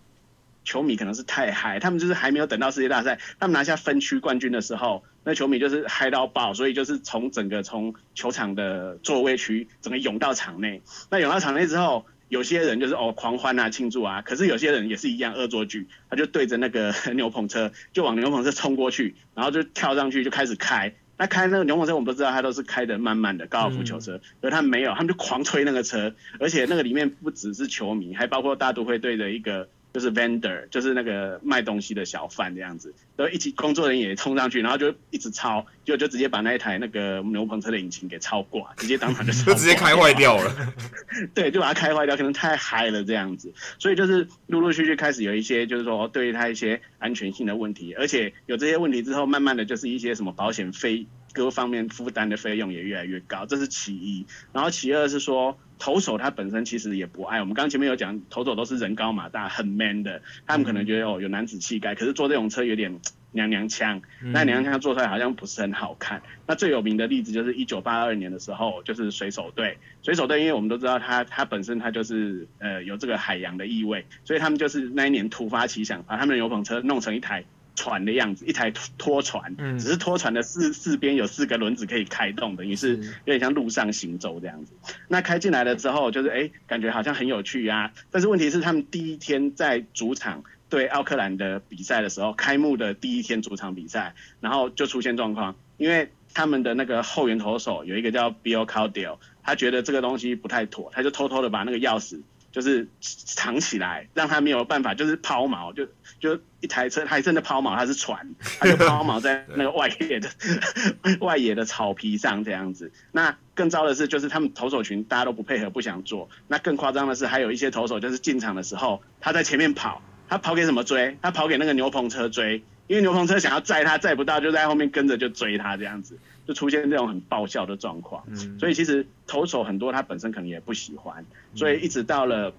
[0.62, 10.82] 球迷可能是太嗨，他们就是还没有等到世界大赛，他们拿下分区冠军的时候，那球迷就是嗨到爆，所以就是从整个从球场的座位区整个涌到场内。
[11.08, 12.04] 那涌到场内之后。
[12.32, 20.94] 有些人就是哦狂欢啊庆祝啊，可是有些人也是一样恶作剧，他就对着那个 牛棚车就往牛棚车冲过去，然后就跳上去就开始开。
[21.18, 29.68] 那开那个牛棚车我们都知道，他都是开的慢慢的高尔夫球车，而他没有，他们就狂吹那个车，而且那个里面不只是球迷，还包括大都会队的一个。
[29.92, 40.74] 就是 vendor，就是那个卖东西的小贩这样子，都一起工作人员也冲上去，然后就一直超，就就直接把那一台那个牛棚车的引擎给超挂，直接当场就 就直接开坏掉了。
[41.34, 51.06] 对，就把它开坏掉，可能太嗨了这样子，所以就是陆陆续续开始有一些就是说对于它一些安全性的问题，而且有这些问题之后，慢慢的就是一些什么保险费。
[51.32, 54.26] 各方面负担的费用也越来越高，这是其一。
[54.52, 57.40] 然后其二是说，投手他本身其实也不爱。
[57.40, 63.00] 我们刚刚前面有讲，投手都是人高马大，很 man 的，他们可能觉得哦有男子气概，可是坐这种车有点
[63.32, 66.22] 娘娘腔，那娘娘腔坐出来好像不是很好看。
[66.46, 69.78] 那最有名的例子就是一九八二年的时候，就是水手队。
[70.02, 77.44] 水手队因为我们都知道他他本身他就是呃有这个海洋的意味，所以他们就是那一年突发奇想，把他们的油棚车弄成一台。
[77.74, 84.72] 船的样子，一台拖船，嗯、只是拖船的四四边有四个轮子可以开动，的于是有点像路上行走这样子。
[85.08, 87.92] 那开进来了之后，就是哎、欸，感觉好像很有趣啊。
[88.10, 102.20] 但是问题是，他们第一天在主场对奥克兰的比赛的时候，开幕的第一天主场比赛，然后就出现状况，因为他们的那个后援投手有一个叫 Bill Caudill，他觉得这个东西不太妥，他就偷偷的把那个钥匙。
[102.52, 105.88] 就是藏起来，让他没有办法，就是抛锚，就
[106.20, 110.28] 就一台车，还真的抛锚，它是船，它就抛锚在那个外野的
[111.20, 112.92] 外野的草皮上这样子。
[113.10, 116.28] 那更糟的是，就是他们投手群大家都不配合，不想做。
[116.46, 121.16] 那更夸张的是，还有一些投手就是进场的时候，他在前面跑，他跑给什么追？
[121.22, 122.62] 他跑给那个牛棚车追。
[122.88, 128.24] 因为牛棚车想要载他载不到，就在后面跟着就追他这样子，就出现这种很爆笑的状况。
[128.28, 131.24] 嗯，所以其实投手很多他本身可能也不喜欢，
[131.54, 132.52] 所以一直到了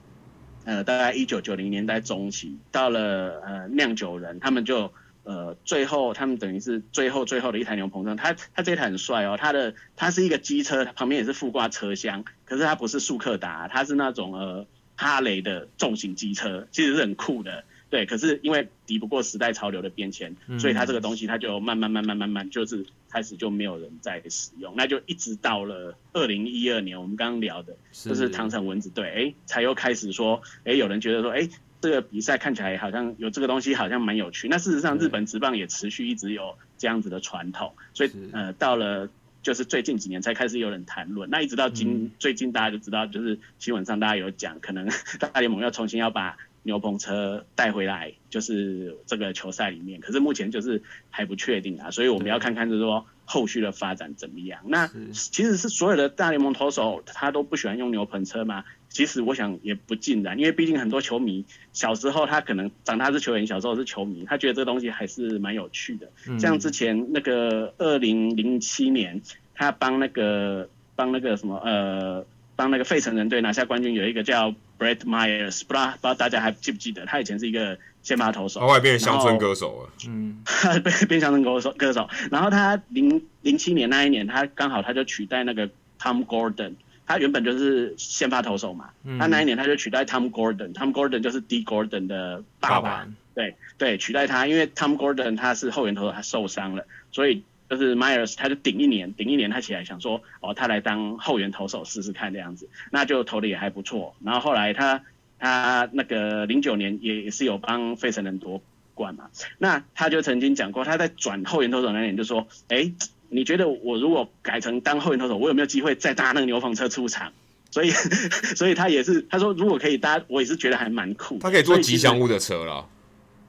[0.65, 4.91] 呃大概一九九零年代中期，到了呃酿酒人他们就。
[5.26, 14.67] 呃，最后他们等于是最后最后的一台牛棚车，他他这台很帅哦，他的他是一个机车，旁边也是附挂车厢，可是它不是速克达，它是那种呃
[14.98, 31.47] 哈雷的重型机车，其实是很酷的，对，可是因为抵不过时代潮流的变迁，所以它这个东西它就慢慢慢慢慢慢就是开始就没有人在使用，那就一直到了二零一二年，我们刚刚聊的就是唐城蚊子队，哎，才又开始说，哎，有人觉得说，哎。
[31.84, 34.47] 这个比赛看起来好像有这个东西，好像蛮有趣。
[34.47, 39.10] 那事实上，日本职棒也持续一直有这样子的传统，所以呃，到了
[39.41, 41.29] 就是最近几年才开始有人谈论。
[41.29, 44.88] 那一直到今、嗯、最近，大家就知道，就是新闻上大家有讲，可能
[45.19, 49.99] 大联盟要重新要把牛棚车带回来，就是这个球赛里面。
[50.02, 54.60] 可是目前就是还不确定啊，所以我们要看看就是说后续的发展怎么样。
[54.65, 58.63] 那其实是所有的大联盟投手他都不喜欢用牛棚车吗？
[58.89, 66.12] 其实我想也不尽然，因为毕竟很多球迷小时候他可能长大是球员，小时候是球迷，他觉得这个东西还是蛮有趣的。
[66.28, 69.19] 嗯、像之前那个二零零七年，
[69.56, 72.23] 他帮那个帮那个什么呃
[72.56, 77.06] 帮那个费城人队拿下冠军，有一个叫 Brett Myers，不知道不知道大家还记不记得？
[77.06, 79.89] 他以前是一个先发投手，后来变成乡村歌手了。
[80.08, 80.44] 嗯，
[80.84, 82.10] 变变乡村歌手歌手。
[82.32, 86.74] 然后他零零七年那一年，他刚好他就取代那个 Tom Gordon。
[87.06, 105.04] 他原本就是先发投手嘛，嗯、他那一年他就取代 Tom Gordon，Tom Gordon 就是 D Gordon 的爸爸，爸爸对对，取代他，因为 Tom Gordon 他是后援投手，他受伤了，所以就是 Myers 他就顶一年，顶一年他起来想说，哦，他来当后援投手试试看这样子，那就投的也还不错，然后后来他
[105.39, 108.62] 他那个零九年也是有帮费城人夺
[108.93, 112.93] 冠嘛，那他就曾经讲过，他在转后援投手那年就说，哎、欸。
[113.36, 117.34] 你觉得我如果改成当后援投手，我有没有机会再搭那个牛棚车出场？
[117.71, 117.89] 所以，
[118.56, 121.39] 所以他也是他说，如果可以搭，我也是觉得还蛮酷。
[121.39, 122.88] 他可以坐吉祥物的车了。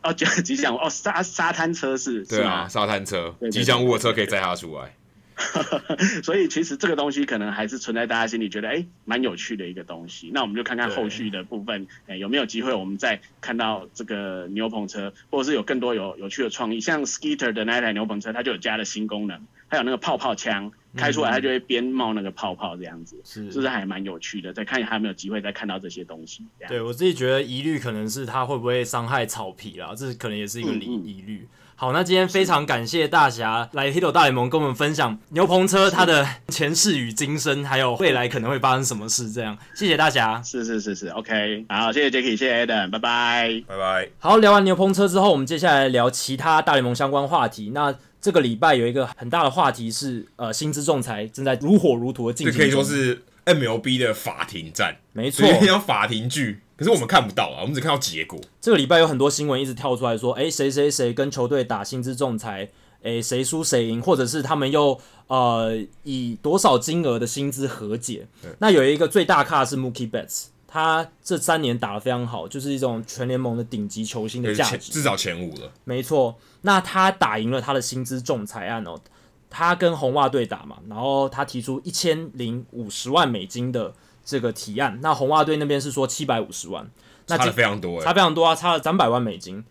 [0.04, 2.24] 哦，吉祥物哦，沙沙滩车是？
[2.26, 4.94] 对啊，沙滩车，吉祥物的车可以载他出来。
[6.22, 10.30] 所以其实这个东西可能还是存在大家心里，觉得哎，蛮有趣的一个东西。
[10.32, 19.40] 那我们就看看后续的部分，哎，有没有机会我们再看到这个牛棚车，或者是有更多有有趣的创意，像 Skeeter 的那台牛棚车，它就有加了新功能，
[19.74, 24.52] 还有那个泡泡枪，开出来它就会边冒那个泡泡这样子，是，是不是还蛮有趣的？
[24.52, 26.44] 再看还有没有机会再看到这些东西。
[26.68, 31.38] 对我自己觉得疑虑可能是它会不会伤害草皮啦，这可能也是一个疑疑虑。
[31.38, 39.28] 嗯嗯好，那今天非常感谢大侠来 Hito 大联盟跟我们分享牛棚车它的前世与今生，还有未来可能会发生什么事。
[39.28, 40.40] 这样，谢谢大侠。
[40.40, 41.66] 是是是是，OK。
[41.68, 44.08] 好，谢谢 Jacky，谢谢 Adam，拜拜，拜拜。
[44.20, 47.72] 好，聊完牛棚车之后，我们接下来聊其他大联盟相关话题。
[47.74, 47.92] 那
[48.24, 52.52] 这个礼拜有一个很大的话题是，呃，薪资仲裁正在如火如荼的进行。
[52.54, 56.60] 这可以说是 MLB 的法庭战，没错，要法庭剧。
[56.74, 58.40] 可是我们看不到啊，我们只看到结果。
[58.62, 62.70] 这个礼拜有很多新闻一直跳出来说，哎，谁谁谁跟球队打薪资仲裁，
[63.02, 68.26] 哎，谁输谁赢，或者是他们又呃以多少金额的薪资和解。
[68.58, 75.70] 那有一个最大咖是 Mookie Betts，他这三年打得非常好，就是一种全联盟的顶级球星的价值，至少前五了。
[75.84, 79.00] 没错，那他打赢了他的薪资仲裁案哦，
[79.48, 83.94] 他跟红袜队打嘛，然后他提出一千零五十万美金的。
[84.26, 86.90] 这个提案，那红袜队那边是说七百五十万，
[87.26, 89.62] 那差的非常多，差非常多啊，差了三百万美金。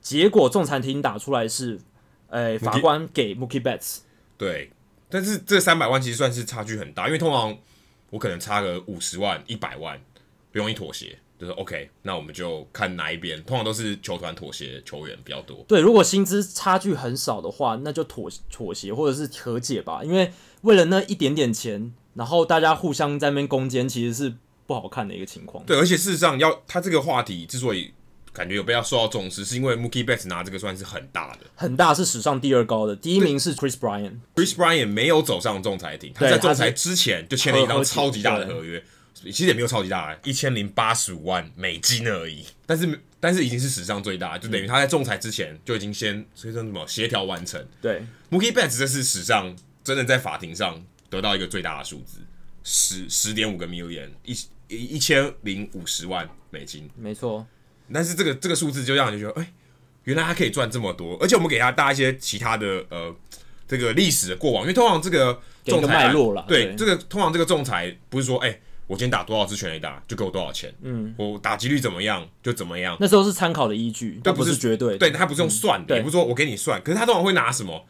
[0.00, 1.78] 结果仲裁庭打出来是，
[2.26, 3.98] 呃，法官给 Mookie Betts。
[4.36, 4.72] 对，
[5.08, 7.56] 但是这三百万其实算是差距很大，因为通常
[8.10, 9.96] 我可能差个五十万、一百万，
[10.52, 15.64] 不容易妥协，就是 OK，那我们就看哪一边，通常都是球团妥协，球员比较多。
[15.66, 21.92] 对，如果薪资差距很少的话，那就妥妥协或者是和解吧，因为为了那一点点钱。
[22.14, 24.34] 然后大家互相在那边攻坚，其实是
[24.66, 25.64] 不好看的一个情况。
[25.64, 27.90] 对，而且事实上要，要他这个话题之所以
[28.34, 34.16] 感觉有被要受到重视，是因为 Mookie Betts 拿这个算是很大的，很大是史上第二高的，第一名是 Chris Bryant。
[34.34, 38.84] Chris Bryant 没有走上仲裁庭，他在仲裁之前就签了一张超级大的合约，
[39.14, 42.44] 其实也没有超级大，一千零八十五万美金而已。
[42.66, 47.64] 但是但是已经是史上最大，就等于他在仲裁之前就已经先所以说什么协调完成。
[47.80, 50.84] 对，Mookie Betts 这是史上真的在法庭上。
[51.12, 52.20] 得到一个最大的数字，
[52.64, 54.34] 十十点五个 million，一
[54.66, 57.46] 一千零五十万美金，没错。
[57.92, 59.52] 但是这个这个数字就让人觉得，哎、欸，
[60.04, 63.14] 原来他可以赚这么多，而且我们给他搭一些其他的呃
[63.68, 66.10] 这个历史的过往，因为通常这个仲裁，
[66.48, 72.96] 对，这个通常这个仲裁不是说，哎、欸，我今天打多少支全垒打就给我多少钱，嗯，我打击率怎么样就怎么样。
[73.00, 77.86] 那时候是参考的依据，对，不是绝对，对，他不是用算的，对也不是说我给你算，可是他通常会拿什么？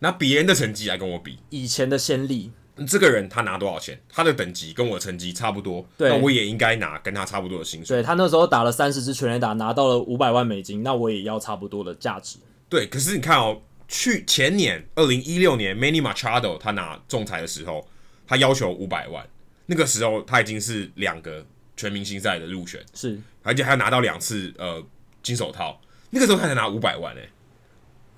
[0.00, 1.38] 拿别人的成绩来跟我比。
[1.48, 2.52] 以前的先例，
[2.86, 3.98] 这个人他拿多少钱？
[4.10, 7.96] 他的等级跟我的成绩差不多，对那我也应该拿跟他差不多的薪水。
[7.96, 12.36] 对他那时候打了三十支全垒打，拿到了五百万美金，那我也要差不多的价值。
[12.68, 17.88] 对，可是你看哦，去前年二零一六年，Manny Machado 他拿仲裁的时候，
[18.26, 19.26] 他要求五百万，
[19.66, 21.44] 那个时候他已经是两个
[21.76, 24.84] 全明星赛的入选，是，而且还拿到两次呃
[25.22, 27.30] 金手套，那个时候他才拿五百万诶、欸，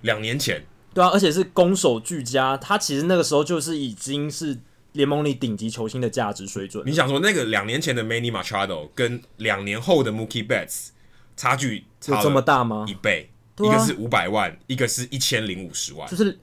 [0.03, 0.63] 两年前。
[0.95, 4.59] 对啊，而且是攻守俱佳，他其实那个时候就是已经是
[4.93, 6.83] 联盟里顶级球星的价值水准。
[6.87, 10.89] 你想说那个两年前的 Manny Machado 跟两年后的 Mookie Betts
[11.37, 12.85] 差距差有这么大吗？
[12.89, 16.37] 一倍，啊、一个是五百万，一个是一千零五十万，就是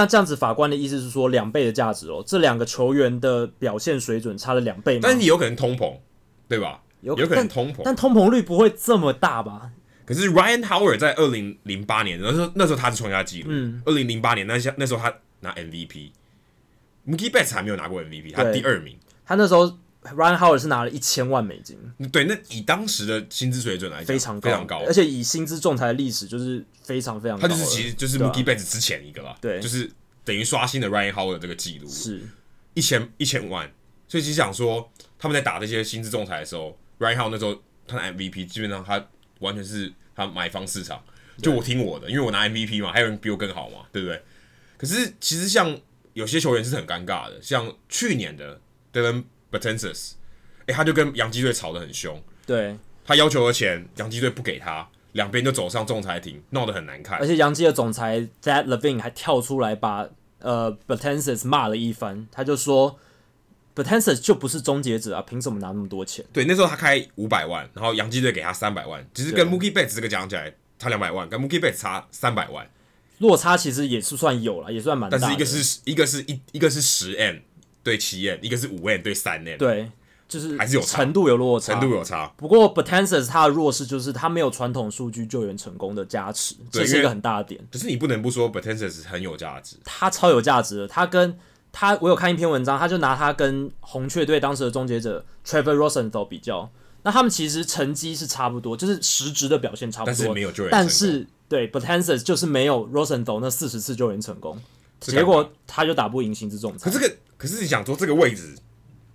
[0.00, 0.36] 像这样子。
[0.36, 5.00] 法官的意思是说两倍的价值哦，这两个球员的表现水准差了两倍吗？
[5.02, 5.96] 但是你有可能通膨，
[6.48, 6.82] 对吧？
[7.00, 9.70] 有有可能通膨，但通膨率不会这么大吧？
[10.04, 13.48] 可是 Ryan Howard 在二零零八年那时候，那时候他是创下纪录。
[13.50, 18.96] 嗯，二零零八年那下那时候他拿 MVP，Mookie Betts 还没有拿过 MVP，他第二名。
[19.24, 19.76] 他那时候
[20.14, 21.78] Ryan Howard 是拿了一千万美金。
[22.12, 27.48] 对，那以当时的薪资水准来讲，非常非常高，而且以薪资仲裁的历史就是非常非常高。
[27.48, 29.90] 他就是其实就是 Mookie Betts 之前一个吧，对，就是
[30.24, 32.20] 等于刷新了 Ryan Howard 这个记录，是
[32.74, 33.70] 一千一千万。
[34.08, 39.04] 所以其实想说他们在打这些薪资仲裁的时候，Ryan Howard 那时候他的 MVP 基本上他
[39.40, 39.92] 完全是。
[40.18, 40.98] 他买方市场，
[41.42, 44.22] 就我听我的，因为我拿 MVP 嘛，还有人比我更好嘛，对不对？
[44.78, 45.78] 可是其实像
[46.14, 48.58] 有些球员是很尴尬的，像去年的
[48.94, 50.12] Dellin Betances，
[50.66, 57.18] 哎，他就跟洋基队吵得很凶，对，他要求的钱，洋基队不给他，两边就走上仲裁庭，闹得很难看。
[57.18, 60.08] 而且洋基的总裁 Zach Levine 还跳出来把
[60.40, 62.98] 呃 Betances 骂了一番，他就说。
[63.76, 66.24] Betances 就不是终结者啊，凭什么拿那么多钱？
[66.32, 72.66] 对，那时候他开五百万，然后洋基队给他三百万，其实跟 Mookie Betts 这个讲起来差两百万，跟 Mookie Betts 差三百万，
[73.18, 75.20] 落差其实也是算有了，也算蛮大的。
[75.20, 77.36] 但是一个是一个是一一个是十 M
[77.86, 79.90] 对七 N，一个是五 N 对三 N，对，
[80.28, 82.26] 就是还是有程度有落差，程度有差。
[82.36, 87.60] 不过 Betances 他的弱势就是他没有传统数据救援成功的加持，这是一个很大的点。
[87.72, 91.38] 可是你不能不说 Betances 很有价值，他超有价值的，他跟。
[91.78, 96.70] 他我有看一篇文章，他就拿他跟红雀队当时的终结者 Trevor Rosenthal 比较，
[97.02, 100.88] 那他们其实成绩是差不多，就是实质的表现差不多，但是没有救援成功。
[100.88, 104.58] 但是对 Betances 就是没有 Rosenthal 那四十次救援成功，
[105.00, 106.90] 结果他就打不赢薪资仲裁。
[106.90, 108.54] 可这个可是你想说这个位置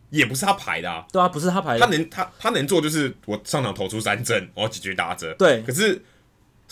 [0.09, 6.01] 也不是他排的啊，对啊，不是他排的，他能他他能做就是我上场投出三振，我要解决打者，对，可是。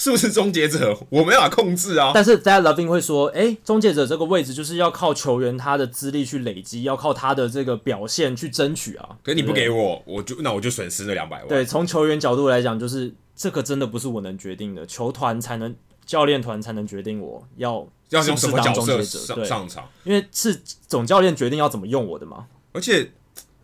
[0.02, 0.98] 是不是终结者？
[1.10, 2.12] 我没办法控制啊。
[2.14, 11.48] 但是 Zach Levine 会说：“哎、欸，终结者这个位置就是要靠球员他的资历去累积，要靠他的这个表现去争取啊。”可是你不给我，我就那我就损失那两百万。
[11.50, 15.76] 对，从球员角度来讲，就是这个真的不是我能决定的，球团才能、
[16.10, 22.48] 教练团才能决定我要要用什么角色上上上场，因为是总教练决定要怎么用我的嘛。
[22.72, 23.12] 而且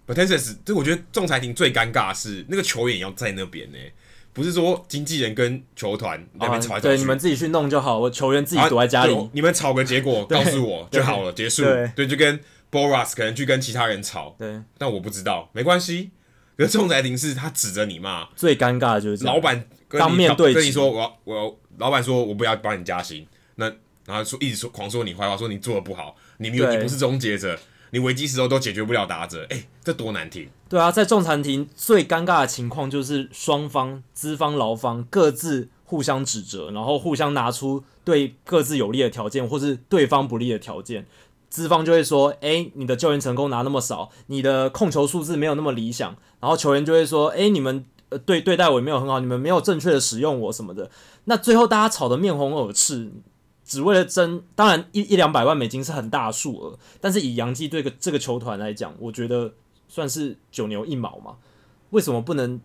[0.06, 3.92] Betances 这我觉得仲裁庭最尴尬的是那个球员要在那边呢、欸。
[4.32, 11.64] 不是说经纪人跟球团那边吵来吵，对，你们自己去弄就好，我球员自己躲在家里，你们吵个结果告诉我就好了，结束。
[11.96, 12.40] 对，就跟
[12.70, 16.12] Boras 可能去跟其他人吵，对，但我不知道，没关系。
[16.56, 23.72] 可是仲裁庭是他指着你骂，最尴尬的就是老板当面对跟你说，我要我要老板说我不要帮你加薪，那
[24.06, 27.58] 然后说一直说狂说你坏话，说你做的不好，你有你不是终结者。
[27.92, 30.50] 你危机时候都解决不了打者，哎、这多难听！
[30.68, 41.06] 对啊，在仲裁庭最尴尬的情况就是双方资方劳方各自互相指责，然后互相拿出对各自有利的条件，或是对方不利的条件。
[41.48, 47.86] 资方就会说：“哎、你的救援成功拿那么少，你的控球数字没有那么理想。”然后球员就会说：“哎、你们
[48.16, 50.90] 呃对对待我也没有很好，你们没有正确的使用我什么的。”
[51.26, 53.12] 那最后大家吵得面红耳赤。
[53.68, 59.52] 只为了争，当然一一两百万美金是很大数额，但是以洋基队个这个球团来讲，我觉得
[59.88, 61.38] 算是九牛一毛嘛。
[61.90, 62.62] 为什么不能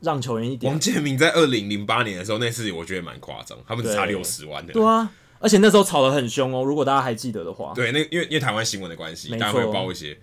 [0.00, 0.72] 让球员一点？
[0.72, 4.72] 王建民在二零零八年的时候，那次我觉得蛮夸张，他们只差六十万的。
[4.72, 6.64] 对啊，而且那时候吵得很凶哦。
[6.64, 10.18] 如果大家还记得的话，对，那因为因为台湾新闻的关系，大家会报一些。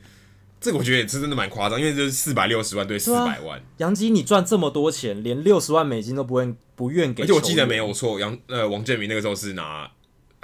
[0.66, 3.61] 这个我觉得也是真的蛮夸张，因为就是四百六十万对四百万。
[3.78, 7.24] 杨基你赚这么多钱，连六十万美金都不愿不愿给。
[7.24, 9.89] 而且我记得没有错，杨呃王建民那个时候是拿。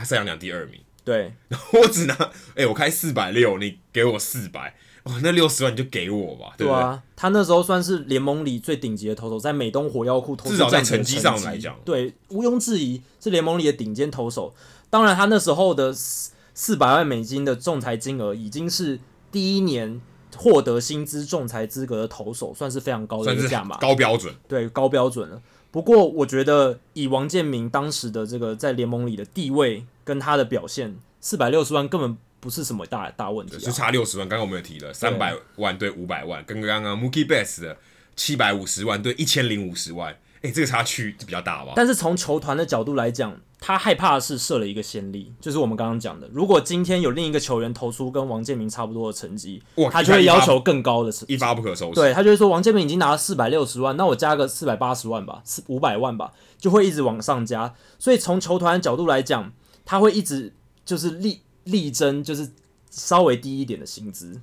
[0.04, 14.56] 赛扬奖第二名，对，然 后我只拿，哎、欸，我开四百六，你给我四百，哦，那六十万你就给我吧，对，对啊，他那时候算是联盟里最顶级的投手，在美东火药库投手，至少在成绩上来讲，对，毋庸置疑是联盟里的顶尖投手。
[14.90, 19.00] 当然，他那时候的四四百万美金的仲裁金额，已经是
[19.32, 20.02] 第一年
[20.38, 25.42] 获得薪资仲裁资格的投手，算是非常高的一个价码，高标准，对，高标准了。
[25.72, 34.28] 不过我觉得以王建民当时的这个在联盟里的地位跟他的表现，四百六十万根本不是什么大大问题，啊，就差六十万。
[34.28, 37.78] 刚刚我们也提了三百万对五百万，跟刚刚 Mookie Betts 的
[38.16, 40.18] 七百五十万对一千零五十万。
[40.42, 41.74] 哎、欸，这个差距比较大吧？
[41.76, 49.62] 但是从球团的角度来讲，他害怕的是设了一个先例，就是我们刚刚讲的，如果今天有另一个球员投出跟王建民差不多的成绩，
[49.92, 51.94] 他就会要求更高的成，一发不可收拾。
[51.94, 57.76] 对，他就会说王建民已经拿了四百六十万，那我加个四百八十万吧，四五百万吧，就会一直往上加。
[58.00, 59.54] 所以从球团的角度来讲，
[59.86, 62.50] 他会一直就是力力争，就是
[62.90, 64.42] 稍微低一点的薪资。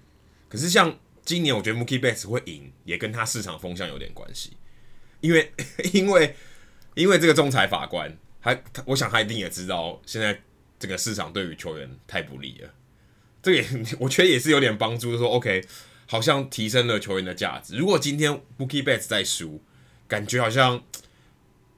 [0.48, 0.94] 可是像
[1.24, 4.52] 今年，我觉得 Mookie Betts 会赢，也跟他市场风向有点关系。
[5.20, 5.52] 因为，
[5.92, 6.34] 因为，
[6.94, 10.40] 因为这个仲裁法官，他，他，我想他一定也知道，现在
[10.78, 12.70] 这个市场对于球员太不利了。
[13.42, 13.66] 这个也，
[14.00, 15.64] 我觉得也是有点帮助，就说，OK，
[16.06, 17.76] 好像提升了球员的价值。
[17.76, 19.62] 如果今天 Mookie Betts 再输，
[20.06, 20.82] 感觉好像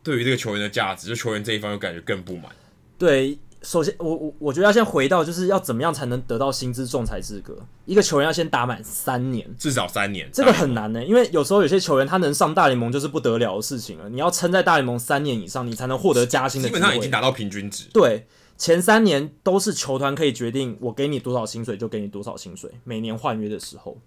[0.03, 2.51] 对于这个球员的价值，就球员这一方又感觉更不满。
[2.99, 3.39] 对。
[3.63, 7.55] 首先，我我我觉得要先回到，就是要怎么样才能得到薪资仲裁资格？
[7.85, 11.07] 一个球员要先打满三年，至少三年，这个很难呢、欸。
[11.07, 14.09] 因为有时候有些球员他能上大联盟就是不得了的事情了。
[14.09, 16.69] 你要撑在大联盟三年以上，你才能获得加薪的。
[16.69, 17.85] 基本上已经达到平均值。
[17.93, 23.99] 对，前三年都是球团可以决定，我给你多少薪水就给你多少薪水，每年换约的时候。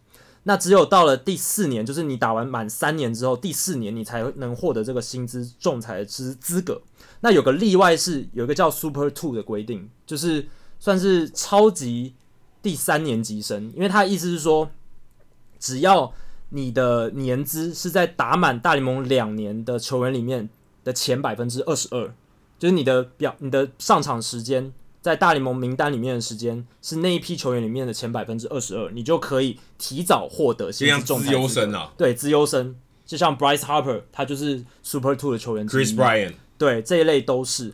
[0.46, 6.82] 那只有到了第四年，就是你打完满三年之后，第四年你才能获得这个薪资仲裁资资格。
[7.24, 10.46] 那有个例外是，有一个叫 Super Two 的规定，就是
[10.78, 12.14] 算是超级
[12.62, 14.70] 第三年级生，因为他的意思是说，
[15.58, 16.14] 只要
[16.50, 20.50] 你的年资是在打满大联盟两年的球员里面
[20.84, 22.14] 的前百分之二十二，
[22.60, 24.72] 就是你的表你的上场时间。
[25.04, 31.36] 在大联盟名单里面的时间是那一批球员里面的前百分之二十二，你就可以提早获得薪资仲裁资格。
[31.36, 32.74] 资优生啊，对，资优生，
[33.06, 35.68] 就像 Bryce Harper，他就是 Super Two 的球员。
[35.68, 37.74] Chris Bryant，对，这一类都是。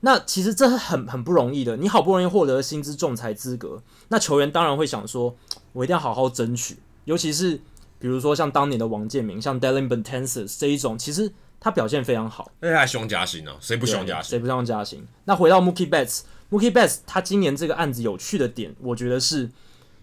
[0.00, 5.34] 那其实这很很不容易的，你好不容易获得薪资仲裁资格，那球员当然会想说，
[5.72, 6.76] 我一定要好好争取。
[7.04, 7.60] 尤其是
[7.98, 12.50] 比如说像当年的王建民，像 Dellin Bentenses 这一种，其实他表现非常好。
[12.60, 13.52] 那他还希望加薪呢？
[13.60, 14.30] 谁不希望加薪？
[14.30, 15.06] 谁不希望加薪？
[15.24, 16.20] 那回到 Mookie Betts。
[16.50, 19.50] Mookie Betts 他今年这个案子有趣的点，我觉得是，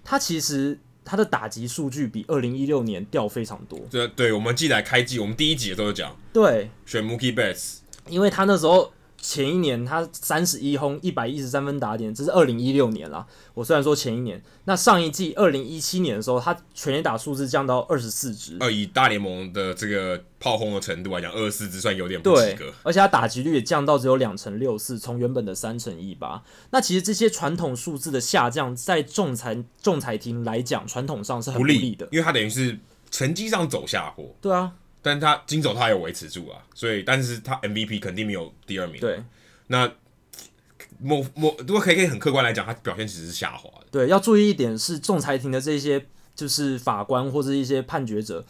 [0.04, 3.80] 他其实他的打击数据比二零一六年掉非常多。
[3.92, 7.78] 对，对，我们记得来开季，我们第一集的时候讲，对，选 Mookie Betts，
[8.08, 8.92] 因为他那时候。
[9.24, 13.24] 前一年他三十一轰一百一十三分打点，这是二零一六年啦。
[13.54, 18.58] 我虽然说前一年，那上一季二零一七年的时候，他全垒打数字降到二十四支。
[18.60, 22.74] 呃，以大联盟的这个炮轰的程度来讲，二十四支算有点不及格。
[22.82, 26.42] 而且他打击率也降到只有两成六四，从原本的三成一八。
[26.72, 32.80] 那其实这些传统数字的下降，在仲裁仲裁庭来讲，传统上是很不利的，利因为他等于是
[33.12, 34.36] 成绩上走下坡。
[34.42, 34.72] 对啊。
[35.02, 39.00] 但他金手他有维持住啊，所以但是他 MVP 肯定没有第二名。
[39.02, 39.22] 对，
[39.68, 39.92] 那
[41.00, 43.88] 某某如果可以可以很客观来讲，他表现其实是下滑的。
[43.92, 48.46] 对，要注意一点是，仲裁庭的这些就是法官或者一些判决者，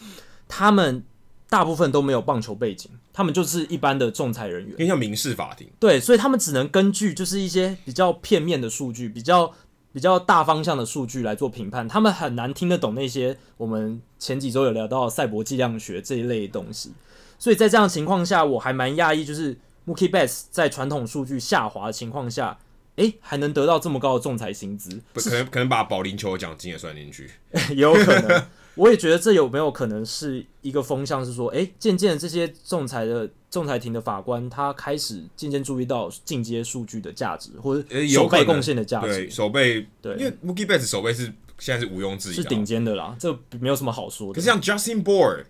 [0.47, 1.03] 他们
[1.49, 5.69] 大部分都没有棒球背景，他们就是一般的仲裁人员，因为像民事法庭。
[5.79, 9.53] 对，所以他们只能根据就是一些比较片面的数据，比较。
[9.93, 16.93] 比较大方向的数据来做评判，他们很难听得懂那些我们前几周有聊到赛博计量学这一类的东西，
[17.37, 22.57] 所以在这样的情况下，我还蛮讶异，就是 Mookie Betts 在传统数据下滑的情况下，
[22.95, 27.29] 诶、欸，还能得到这么高的仲裁薪资，可能可能把保龄球的奖金也算进去，
[27.69, 28.43] 也有可能。
[28.75, 39.07] 我也觉得这有没有可能是一个风向，是说，哎、欸，渐渐的这些仲裁的仲裁庭的法官，他开始渐渐注意到进阶数据的价值，或者手背贡献的价值。
[39.07, 41.25] 对，守备，对，因为 Mookie Betts 守备是
[41.59, 44.33] 现在是毋庸置疑，是顶尖的啦，这没有什么好说的。
[44.33, 45.43] 可是像 Justin Bour，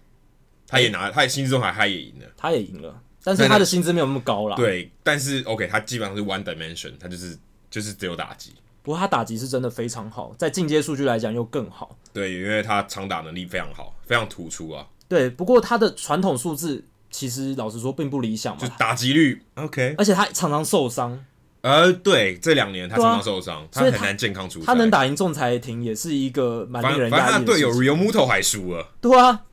[0.65, 4.55] 他也拿，他也薪资仲裁他也赢了，他也赢了，但是他的薪资没有那么高啦。
[4.55, 7.37] 对，但是 OK，他基本上是 One Dimension，他就是
[7.69, 8.53] 就是只有打击。
[8.83, 11.95] 不过他打击是真的非常好，在进阶数据来讲又更好。
[12.11, 14.87] 对，因为他长打能力非常好，非常突出啊。
[15.07, 21.23] 对，不过他的传统数字其实老实说并不理想嘛，就打击率 OK，而且他常常受伤。
[21.61, 24.65] 呃，对，这两年他常常受伤，啊、他很难健康出赛。
[24.65, 27.21] 他能打赢仲裁庭也是一个蛮令人讶异的事情。
[27.21, 28.87] 反正他队友 Realmuto 还输了。
[28.99, 29.43] 对啊，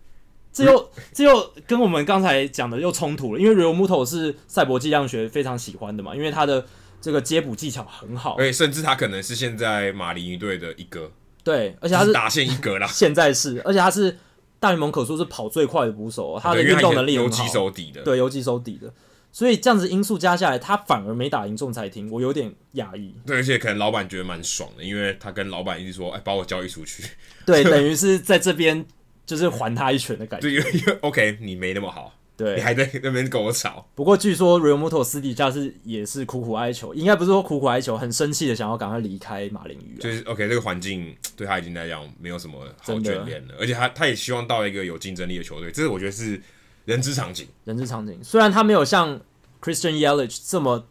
[0.51, 6.65] 这又这又跟我们刚才讲的又冲突了，因为 Realmuto 是赛博计量学非常喜欢的嘛，因为他的。
[7.01, 11.11] 这个接捕技巧很好，对，甚至他可能是现在马林鱼队的一哥，
[11.45, 12.87] 对，而且他是打线一哥啦。
[12.93, 14.19] 现在是，而且他是
[14.59, 18.93] 大联盟可说是跑最快的捕手，他的运动能力有几，手底的，对，有几手底的。
[19.31, 23.15] 所以这样子因素加下来，他反而没打赢仲裁庭，我有点讶异。
[23.27, 27.05] 对，而且可能老板觉得蛮爽的，因为他跟老板一直说：“哎，把我交易出去。”
[27.45, 28.85] 对， 等于是在这边
[29.27, 30.49] 就是还他一拳的感觉。
[30.49, 32.18] 对，因为 OK，你没那么好。
[32.39, 33.85] 对，你还在那边跟我吵。
[33.97, 40.01] 不过据说 Realmuto 私底下是也是苦苦哀求，应该不是说苦苦哀求，很生气的想要赶快离开马林鱼，啊。
[40.01, 46.41] 就是 OK，这个环境对他已经来讲没有什么好眷恋了，而且他他也希望到一个有竞争力的球队，这是我觉得是
[46.85, 47.49] 人之常情。
[47.65, 49.21] 人之常情，虽然他没有像
[49.61, 50.87] Christian Yelich 这么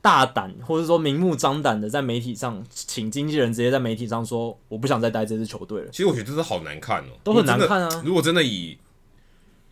[0.00, 5.90] 大胆，或者说明目张胆的在媒体上请经纪人直接在媒体上说我不想再待这支球队了。
[5.90, 8.02] 其实我觉得这是好难看哦，都很难看啊。
[8.02, 8.78] 如果真的以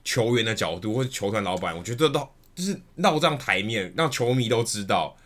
[0.06, 2.20] 球员的角度或者球团老板，我觉得都
[2.54, 5.16] 就是闹这样台面，让球迷都知道，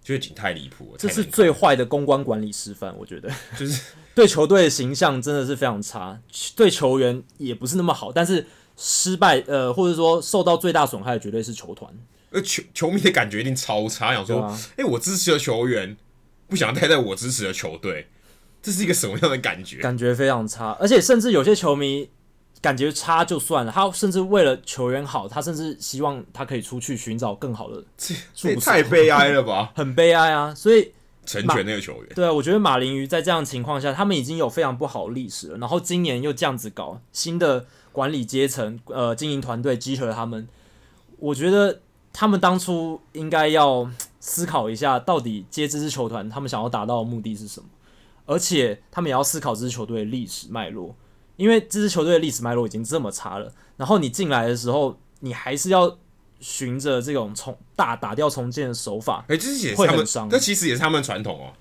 [0.00, 0.96] 就已经太离谱了。
[0.96, 3.82] 这是最坏的公关管理示范，我觉得就是
[4.14, 6.20] 对球队的形象真的是非常差，
[6.54, 8.12] 对球员也不是那么好。
[8.12, 8.46] 但是
[8.76, 11.92] 失败呃，或者说受到最大损害的绝对是球团，
[12.30, 15.96] 而球球迷的感觉一定超差，想说，哎、啊欸，我支持的球员
[16.46, 18.06] 不想待在我支持的球队，
[18.62, 19.78] 这是一个什么样的感觉？
[19.78, 22.08] 感觉非常差，而且甚至有些球迷。
[22.62, 27.82] 感觉差就算了，他甚至为了球员好，他甚至希望他可以出去寻找更好的。
[28.32, 29.72] 这太悲哀了吧？
[29.74, 30.54] 很悲哀啊！
[30.54, 30.92] 所以
[31.26, 32.12] 成全那个球员。
[32.14, 35.58] 对啊，我觉得马林鱼在这样的情况下，他们已经有非常不好的历史了。
[35.58, 40.46] 然后今年又这样子搞，新的管理阶层、呃，经营团队集合他们，
[41.18, 41.80] 我觉得
[42.12, 43.90] 他们当初应该要
[44.20, 47.66] 思考一下，到底接这支球团，他们想要达到的目的是什么？
[48.24, 50.94] 而且他们也要思考这支球队的历史脉络。
[51.36, 55.98] 因为这支球队的历史脉络已经这么差了，然后你进来的时候，你还是要
[56.40, 61.52] 循着这种重大打掉重建的手法，哎、欸，这是也是他们，这其实也是他们传统哦。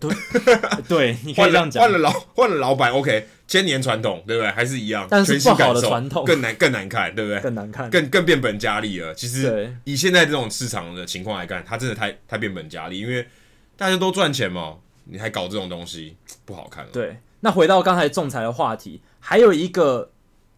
[0.00, 0.10] 对
[0.88, 1.82] 对，你可以这样讲。
[1.82, 4.50] 换了老换了老板，OK，千年传统，对不对？
[4.50, 7.38] 还是一样，但是不好的传统更难更难看，对不对？
[7.40, 9.14] 更难看，更更变本加厉了。
[9.14, 13.28] 其实以现在这种市场的情况来看，它真的太太变本加厉，因为
[13.76, 16.16] 大家都赚钱嘛，你还搞这种东西，
[16.46, 16.90] 不好看了。
[16.90, 17.18] 对。
[17.44, 20.10] 那回到刚才仲裁的话题，还有一个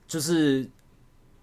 [0.07, 0.71] 就是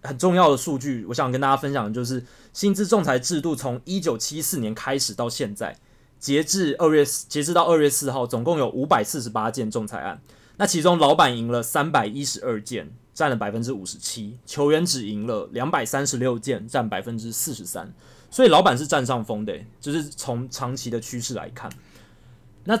[0.02, 2.24] 很重要的数据，我想跟大家分享的就是
[2.54, 5.76] 薪资仲裁制度从一九七四年开始到现在，
[6.18, 10.22] 截至二月截至到二月四号，总共有五百四十八件仲裁案。
[10.56, 17.92] 那其中老板赢了三百一十二件，占了百分之五十七；球员只赢了两百三十六件，占百分之四十三。
[18.30, 21.70] 所以老板是占上风的，就是从长期的趋势来看，
[22.64, 22.80] 那。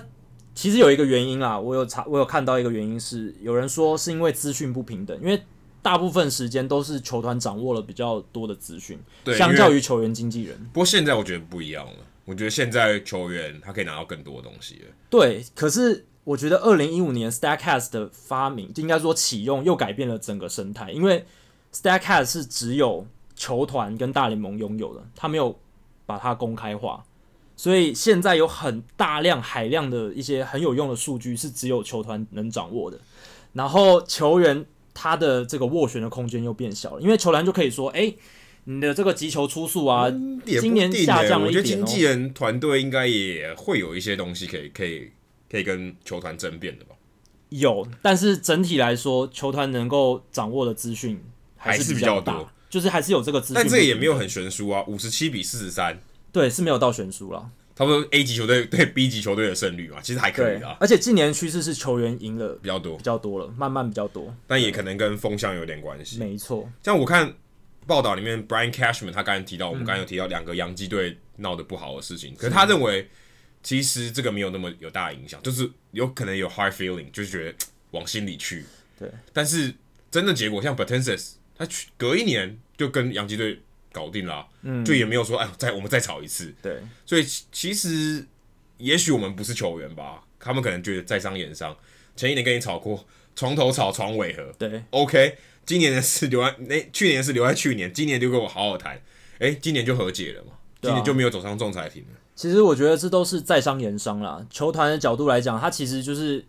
[0.54, 5.42] 其实有一个原因啦，我有查，我有看到一个原因是，有人说是因为资讯不平等，因为
[5.82, 10.56] 大部分时间都是球团掌握了比较多的资讯，对，相较于球员经纪人。
[10.72, 11.92] 不过现在我觉得不一样了，
[12.24, 14.94] 我觉得现在球员他可以拿到更多的东西了。
[15.10, 21.26] 对，可是我觉得二零一五年 Statcast 的发明，就应该说启用，又改变了整个生态，因为
[21.74, 25.58] Statcast 是只有球团跟大联盟拥有的，他没有
[26.06, 27.04] 把它公开化。
[27.56, 32.98] 所以现在有很大量海量的一些很有用的数据是只有球团能掌握的，
[33.52, 38.18] 然后球员他的这个斡旋的空间又变小了，因为球团就可以说，哎、欸，
[38.64, 41.60] 你的这个击球出速啊，嗯欸、今年下降了一点、喔。
[41.60, 45.10] 我觉得经纪人团队应该也会有一些东西可以可以
[45.48, 46.96] 可以跟球团争辩的吧？
[47.50, 51.22] 有，但是整体来说，球团能够掌握的资讯
[51.56, 55.96] 还是比较多，就是还是有这个资讯，但这个也没有很悬殊啊，五十七比四十三。
[56.34, 60.76] 对，是没有到悬殊了，差不多 A 级球队对 B 级球队的胜率嘛，其实还可以啊。
[60.80, 64.34] 而且近年趋势是球员赢了比较多，比较多了，慢慢比较多。
[64.48, 66.18] 但也可能跟风向有点关系。
[66.18, 67.32] 没错，像我看
[67.86, 73.08] 报道里面，Brian Cashman 他刚才提到，我们刚才有提到两个洋基队闹得不好的事情，嗯、可是他认为
[73.62, 77.54] 其实这个没有那么有大影响，就是有可能有 hard feeling，就是觉得
[77.92, 78.64] 往心里去。
[78.98, 79.72] 对，但是
[80.10, 83.60] 真的结果像 b a t e n s e s 他去隔一年就跟洋基队。
[83.94, 88.26] 搞定了，嗯，就也没有说，哎，再我们再吵一次，对，所以其实
[88.78, 91.76] 也许我们不是球员吧，他们可能觉得在商言商，
[92.16, 98.96] 前一年跟你吵过，床头吵床尾和，对，OK，今年的事留在那，去年的事留在去年，今年就跟我好好谈，
[99.38, 102.08] 哎、欸，今年就和解了嘛，今年就没有走上仲裁庭了。
[102.34, 106.44] 其实我觉得这都是在商言商啦，球团的角度来讲，它其实就是。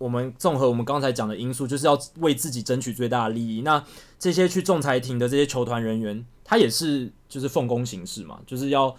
[0.00, 3.60] 我们综合我们刚才讲的因素，就是要为自己争取最大的利益。
[3.60, 3.84] 那
[4.18, 8.92] 这些去仲裁庭的这些球团人员，他也是就是奉公行事嘛，就是要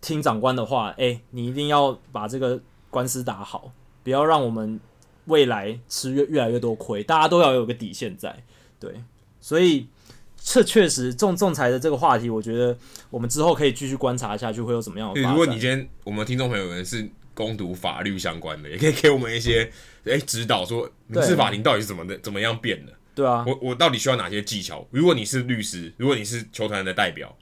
[0.00, 0.88] 听长官的话。
[0.96, 3.70] 哎，你一定要把这个官司打好，
[4.02, 4.80] 不要让我们
[5.26, 7.04] 未来吃越越来越多亏。
[7.04, 8.42] 大家都要有个底线在，
[8.80, 9.04] 对。
[9.38, 9.86] 所以
[10.34, 12.74] 这确实仲仲裁的这个话题，我觉得
[13.10, 15.20] 我们之后可以继续观察下去会有怎么样的。
[15.20, 19.70] 如果你今天我们听众朋友们是攻读法律相关的，也可以给我们一些。
[20.06, 22.92] 哎、欸，指导说民事法庭到底是怎么的，怎么样变的？
[23.14, 24.84] 对啊，我我到底需要哪些技巧？
[24.90, 27.32] 如果你是律师，如果你是球团的代表，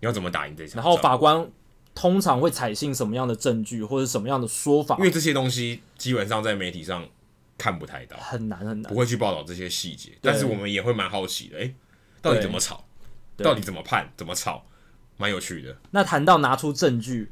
[0.00, 0.76] 你要怎么打赢这场？
[0.76, 1.50] 然后法官
[1.94, 4.96] 通常会采信什么样的证据或者什么样的说法？
[4.98, 7.08] 因为这些东西基本上在媒体上
[7.56, 10.12] 看不太到，很难很难，不会去报道这些细节。
[10.20, 11.74] 但是我们也会蛮好奇的，哎，
[12.20, 12.84] 到底怎么吵？
[13.38, 14.12] 到底怎么判？
[14.16, 14.66] 怎么吵？
[15.16, 15.74] 蛮有趣的。
[15.92, 17.30] 那谈到拿出证据，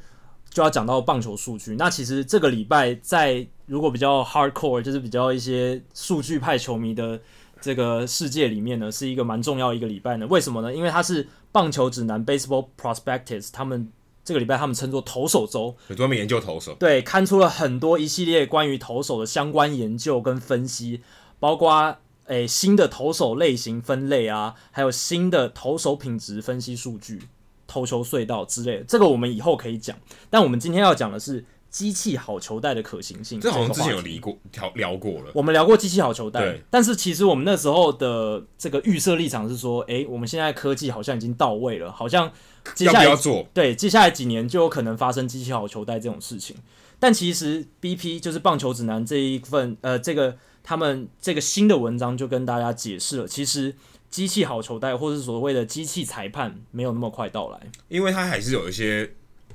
[0.49, 1.77] 就要讲到棒球数据。
[1.77, 7.21] 那其实这个礼拜在如果比较 hardcore，就是比较一些数据派球迷的。
[7.61, 10.27] 这个世界里面呢，是一个蛮重要一个礼拜呢。
[10.27, 10.75] 为什么呢？
[10.75, 13.91] 因为它是棒球指南 （Baseball Prospectus） 他们
[14.25, 16.75] 这个礼拜他们称作投手周，很专门研究投手。
[16.75, 21.03] 对，刊出了很多一系列关于投手的相关研究跟分析，
[21.39, 21.97] 包括
[22.27, 27.23] 诶新的投手类型分类啊，还有新的投手品质分析数据、
[27.67, 28.85] 投球隧道之类的。
[28.85, 29.97] 这个我们以后可以讲，
[30.29, 31.45] 但我们今天要讲的是。
[31.71, 35.31] 机器好球带的可行性，这好像之前有聊过，聊聊过了。
[35.33, 36.61] 我们聊过机器好球带，对。
[36.69, 42.31] 但是其实我们那时候的这个预设立场是说，诶，我们现在科技好像已经到位了，好像
[42.75, 43.47] 接下来要要做？
[43.55, 46.57] 对，接下来几年就有可能发生机器好球带这种事情。
[46.99, 53.77] 但其实 BP 就是棒球指南这一份，呃，这个他们这个新的文章就跟大家解释了，其实
[54.11, 59.15] 机器好球带或是所谓的机器裁判没有那么快到来，因为它还是有一些。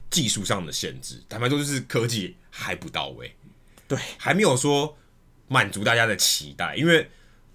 [0.10, 3.36] 技术上的限制，坦白说就是科技还不到位，
[3.88, 4.98] 对，还没有说
[5.48, 6.76] 满足大家的期待。
[6.76, 7.10] 因为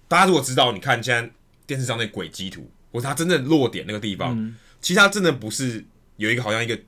[0.07, 1.31] 大家如果知道，你看现在
[1.65, 5.83] 电视上那轨迹图，或是它真正落点那个地方，嗯、其实它真的不是
[6.17, 6.79] 有一个好像一个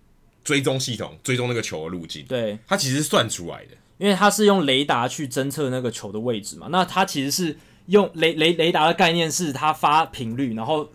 [0.43, 6.67] 追踪系统追踪那个球的路径，对，它其实是算出来的，因为它是用雷达去侦测那个球的位置嘛。
[6.69, 7.57] 那它其实是
[7.87, 10.91] 用雷雷雷达的概念是它发频率，然后。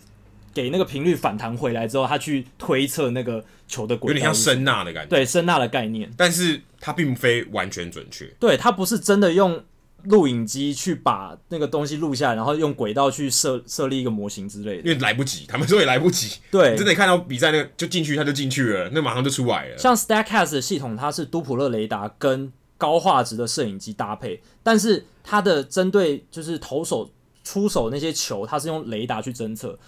[0.59, 5.09] 给那个频率反弹回来之后，他去推测那个球的轨道，有点像声纳的感觉。
[5.09, 8.27] 对，声纳的概念，但是它并非完全准确。
[8.41, 9.63] 对，它不是真的用
[10.07, 14.89] 录影机去把那个东西录下来，然后用轨道去设设立一个模型之类的。
[14.89, 16.41] 因为来不及，他们说也来不及。
[16.51, 19.79] 对，真的看到比赛那个就进去，他就进去了，那马上就出来了。
[19.79, 27.09] 像 Statcast 的系统，它是多普勒雷达跟高画质的摄影机搭配，但是它的针对就是投手
[27.45, 29.79] 出手那些球，它是用雷达去侦测。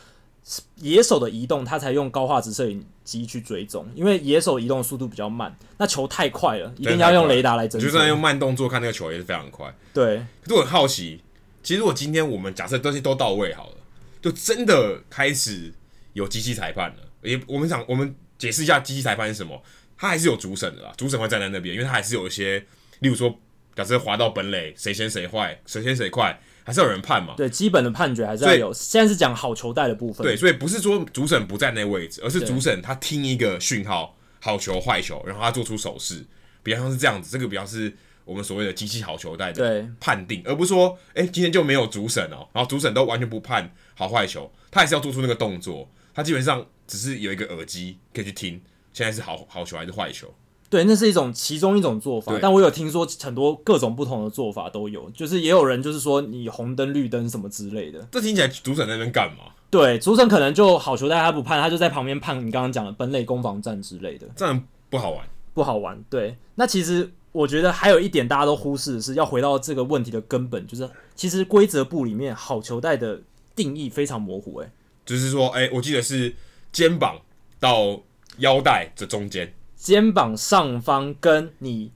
[0.76, 7.80] 野手的移动，他才用高画质摄影机去追踪，因为野手移动速度比较慢，那球太快了，一定要用雷达来侦测。
[7.80, 9.72] 就算用慢动作看那个球也是非常快。
[9.92, 11.22] 对，可是我很好奇，
[11.62, 13.76] 其实如果今天我们假设东西都到位好了，
[14.20, 15.72] 就真的开始
[16.14, 16.96] 有机器裁判了。
[17.22, 19.62] 也我们想，我们解释一下机器裁判是什么？
[19.96, 22.58] 他还是有主审的啦，主审会站在那边，因为他还是有一些，
[23.00, 23.38] 例如说，
[23.76, 26.40] 假设滑到本垒，谁先谁坏，谁先谁快。
[26.64, 27.34] 还是有人判嘛？
[27.36, 28.72] 对，基本的判决还是要有。
[28.72, 30.24] 现在是讲好球带的部分。
[30.24, 36.24] 对，所以不是说主审不在那位置，而是主审他听一个讯号，好球坏球，然后他做出手势，
[36.62, 37.30] 比方像是这样子。
[37.30, 37.92] 这个比较是
[38.24, 45.90] 我们所谓的机器好球带的判定，而不是说，哎、欸，今天就没有主审哦，然后主审都完全不判好坏球，他还是要做出那个动作。
[46.12, 48.60] 他基本上只是有一个耳机可以去听，
[48.92, 50.32] 现在是好好球还是坏球。
[50.70, 58.06] 对，那是一种其中一种做法，但我有听说很多各种不同的做法都有，就是也有人就是说你红灯绿灯什么之类的。
[58.12, 59.46] 这听起来主审那边干嘛？
[59.68, 66.00] 对，主审可能就好球带他不判，他就在旁边判你刚刚讲的本垒攻防战之类的，这样不好玩，不好玩。
[66.08, 73.20] 对，那其实我觉得还有一点大家都忽视的是，要回到这个问题的根本，就是其实规则部里面好球带的
[73.56, 74.70] 定义非常模糊，欸，哎，
[75.04, 76.32] 就是说，哎，我记得是
[76.70, 77.16] 肩膀
[77.58, 78.00] 到
[78.38, 79.52] 腰带这中间。
[79.80, 81.90] 肩膀上方跟你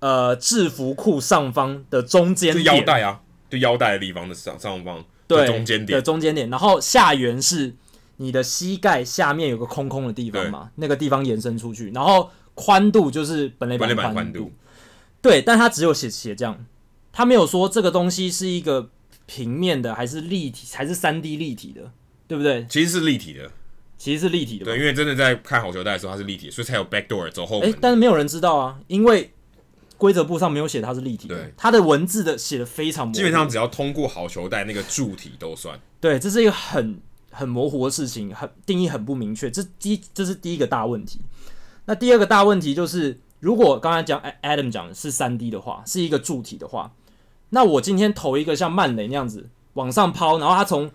[0.00, 7.76] 呃制服裤上方的中间点，腰带啊，就腰带的地方的上上方对中间点，的中间点，然后下缘是
[8.16, 14.50] 你的膝盖下面有个空空的地方嘛，那个地方延伸出去，然后宽度就是本垒板宽度，
[15.22, 16.66] 对，但它只有写写这样，
[17.12, 18.90] 它没有说这个东西是一个
[19.26, 21.92] 平面的还是立体还是三 D 立体的，
[22.26, 22.66] 对不对？
[22.68, 23.48] 其实是立体的。
[23.98, 27.68] 其实是立体的，对，因为真的在看好球带的时候，它是立体的，所以才有 backdoor 走后门。
[27.68, 29.32] 哎、欸，但是没有人知道啊，因为
[29.96, 35.78] 规则簿上没有写它是立体的，对，它的文字的写的非常模糊，基本上只要通过好球带那个柱体都算。
[36.00, 37.00] 对，这是一个很
[37.32, 39.50] 很模糊的事情，很定义很不明确。
[39.50, 41.18] 这第这是第一个大问题。
[41.86, 46.92] 那第二个大问题就是，如果刚才讲 Adam 讲的是三 D 的话，是一个柱体的话，
[47.48, 50.88] 那我今天投一个像曼雷那样子往上抛，然后它从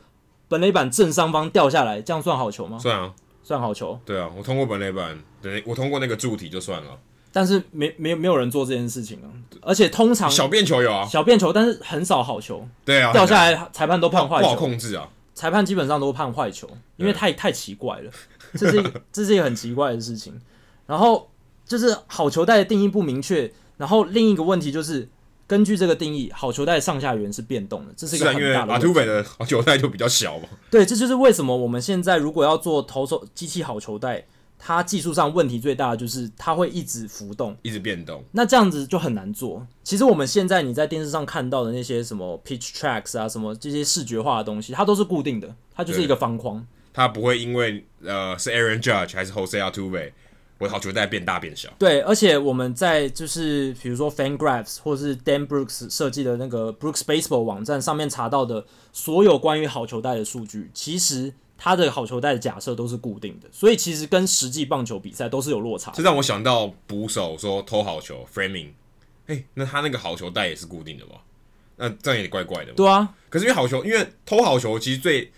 [0.53, 2.77] 本垒板正上方掉下来，这样算好球吗？
[2.77, 3.99] 算啊，算好球。
[4.05, 6.91] 对啊，我通过本垒板，对，我通过那个柱体就算了。
[7.31, 9.25] 但是没没没有人做这件事情啊，
[9.63, 12.63] 而且通常小便球有啊，小便球，但是很少好球。
[12.85, 15.09] 对啊，掉下来裁判都判坏球，不好控制啊。
[15.33, 18.11] 裁判基本上都判坏球，因为太太奇怪了，
[18.53, 20.39] 这是一 这是一个很奇怪的事情。
[20.85, 21.31] 然后
[21.65, 25.09] 就是好球带的定义不明确，然后另一个问题就是。
[25.53, 28.55] 根据这个定义，好球带上下缘是变动的，这是一个很大的问题。
[28.55, 30.47] 是啊，因为马图北的好球带就比较小嘛。
[30.71, 34.25] 对，这就是为什么我们现在如果要做投手机器好球带，
[34.57, 38.23] 它技术上问题最大的就是它会一直浮动，一直变动。
[38.31, 39.63] 那这样子就很难做。
[39.83, 46.65] 其实我们现在你在电视上看到的那些什么 pitch tracks 啊，什么这些视觉化的东西，它都是固定的，它就是一个方框。
[46.91, 50.13] 它不会因为呃是 Aaron Judge 还是 Jose Altuve，
[50.57, 51.69] 我好球带变大变小。
[51.77, 61.33] 对，而且我们在就是比如说 FanGraphs 或是 Dan Brooks 设计的那个 Brooks Baseball 网站上面查到的所有关于好球带的数据，其实。
[61.55, 65.93] 它的好球带的假设都是固定的，所以其实跟实际棒球比赛都是有落差。
[65.95, 68.71] 这让我想到捕手说偷好球 framing，
[69.27, 71.11] 哎、欸，那他那个好球带也是固定的吗？
[71.77, 72.73] 那这样也怪怪的。
[72.73, 75.31] 对啊，可是因为好球，因为偷好球其实最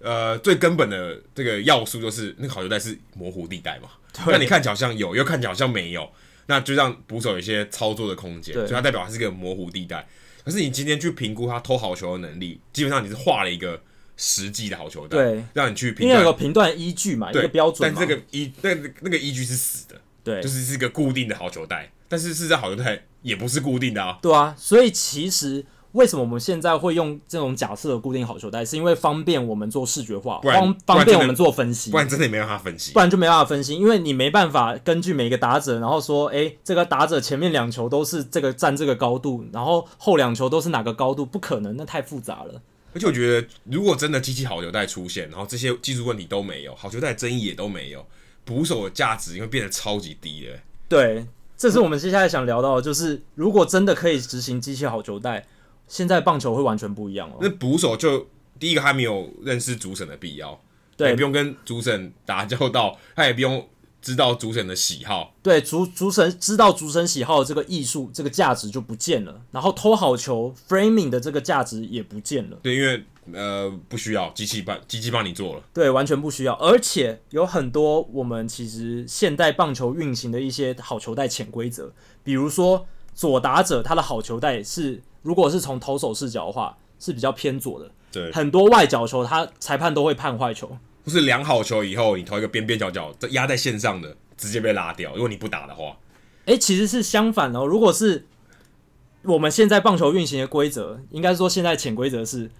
[0.00, 3.88] 呃最根本的这个要素就是那个好球带是模糊地带嘛。
[4.26, 6.10] 那你看起来好像有，又看起来好像没有，
[6.46, 10.08] 那就让捕手有一些操作的空间，所以它代表它是个模糊地带。
[10.44, 13.80] 可是你今天去评估他偷好球的能力，基本上你是画了一个。
[14.22, 17.90] 实际的好球带，对，让你去评，因为有个评断依据嘛，一个标准。
[17.90, 21.90] 但这个依那那个依据是死的，对，就是是一个固定的好球带。
[22.06, 24.18] 但是事实上，好球带也不是固定的啊。
[24.20, 31.90] 对啊，所以其实为什么我们现在会用这种假设的固定好球带，是因为方便我们做视觉化，方方便我们做分析。
[31.90, 42.62] 不然真的也没办法分析，不然就没办法分析，因为你没办法根据每一个打者，然后说，哎、欸，这个打者前面两球都是这个站这个高度，然后后两球都是哪个高度，不可能，那太复杂了。
[42.92, 48.04] 而且我觉得，如果真的机器好球带出现，然后这些技术问题都没有，好球带争议也都没有，
[48.44, 50.58] 捕手的价值因为变得超级低了。
[50.88, 51.24] 对，
[51.56, 55.46] 这是我们接下来想聊到的，就是如果真的可以执行机器好球带，
[55.90, 57.36] 现在棒球会完全不一样哦。
[57.42, 58.26] 那捕手就
[58.58, 60.58] 第一个，他没有认识主审的必要，
[60.96, 63.68] 对，也不用跟主审打交道，他也不用。
[64.02, 69.42] 知道主审的喜好，对主主审知道主审喜好的这个艺术，这个价值就不见了。
[69.50, 72.56] 然后偷好球 framing 的这个价值也不见了。
[72.62, 76.54] 对，因为呃不需要机器帮机器帮你做了，对，完全不需要。
[76.54, 81.92] 而且有很多我们其实现代棒球运行的一些好球带潜规则，
[82.24, 82.86] 比如说
[83.20, 87.90] 左打者他的好球带是，如果是从投手视角的话是比较偏左的。
[88.10, 90.74] 对，很多外角球他裁判都会判坏球。
[91.04, 95.12] 不是量好球以后，你投一个边边角角，这压在线上的，直接被拉掉。
[95.12, 95.98] 如果你不打的话，
[96.46, 97.66] 哎、欸，其实是相反哦。
[97.66, 98.24] 如果是
[99.24, 102.50] 我们现在棒球运行的规则，应该说现在潜规则是，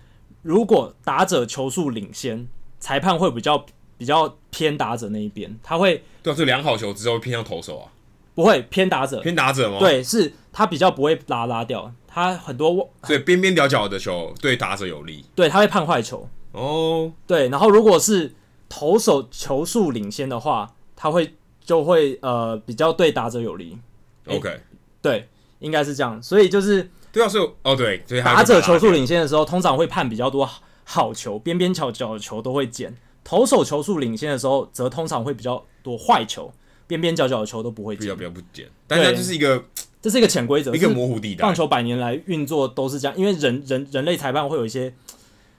[0.42, 2.46] 如果打者球数领先，
[2.78, 3.64] 裁判会比较
[3.96, 7.88] 比较偏打者那一边，他会对，是量好球之后偏向投手啊，
[8.34, 9.78] 不会偏打者，偏打者吗？
[9.78, 16.28] 对，是他比较不会拉拉掉，他很多所以边边角角的球对打者有利，对，他会判坏球。
[16.52, 18.34] 哦、oh，对，然后如果是
[18.68, 23.78] 投手球数领先的话，他会就会呃比较对打者有利。
[24.26, 24.60] OK，欸、
[25.00, 25.28] 对，
[25.60, 26.20] 应该是这样。
[26.20, 30.48] 所以就是对啊，所以哦对，打者球数领先的时候，通常会判比较多
[30.84, 32.90] 好球，边边角角的球都会减；
[33.22, 36.52] 投手球数领先的时候，则通常会比较多坏球，
[36.88, 38.68] 边边角角的球都不会减，比较比较不减。
[38.88, 39.64] 但是它就是一个，
[40.02, 41.42] 这是一个潜规则，一个模糊地带。
[41.42, 44.92] 棒球百年来运作都是这样，因为人人人类裁判会有一些。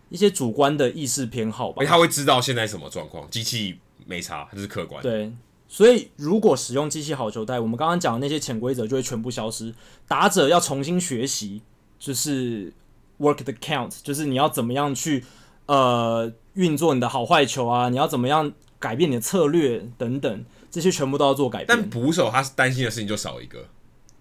[0.10, 5.02] 一些主观的意识偏好吧，他会知道现在什么状况，机器没差，它是客观。
[5.02, 5.32] 对，
[5.70, 9.74] 所以如果使用机器好球带，我们刚刚讲的那些潜规则就会全部消失，
[10.10, 11.62] 打者要重新学习，
[11.98, 12.74] 就是
[13.20, 15.24] work the count，就是你要怎么样去
[15.68, 21.68] 呃运作你的好坏球啊，你要怎么样改变你的策略等等，这些全部都要做改变。
[21.70, 23.66] 但捕手他担心的事情就少一个，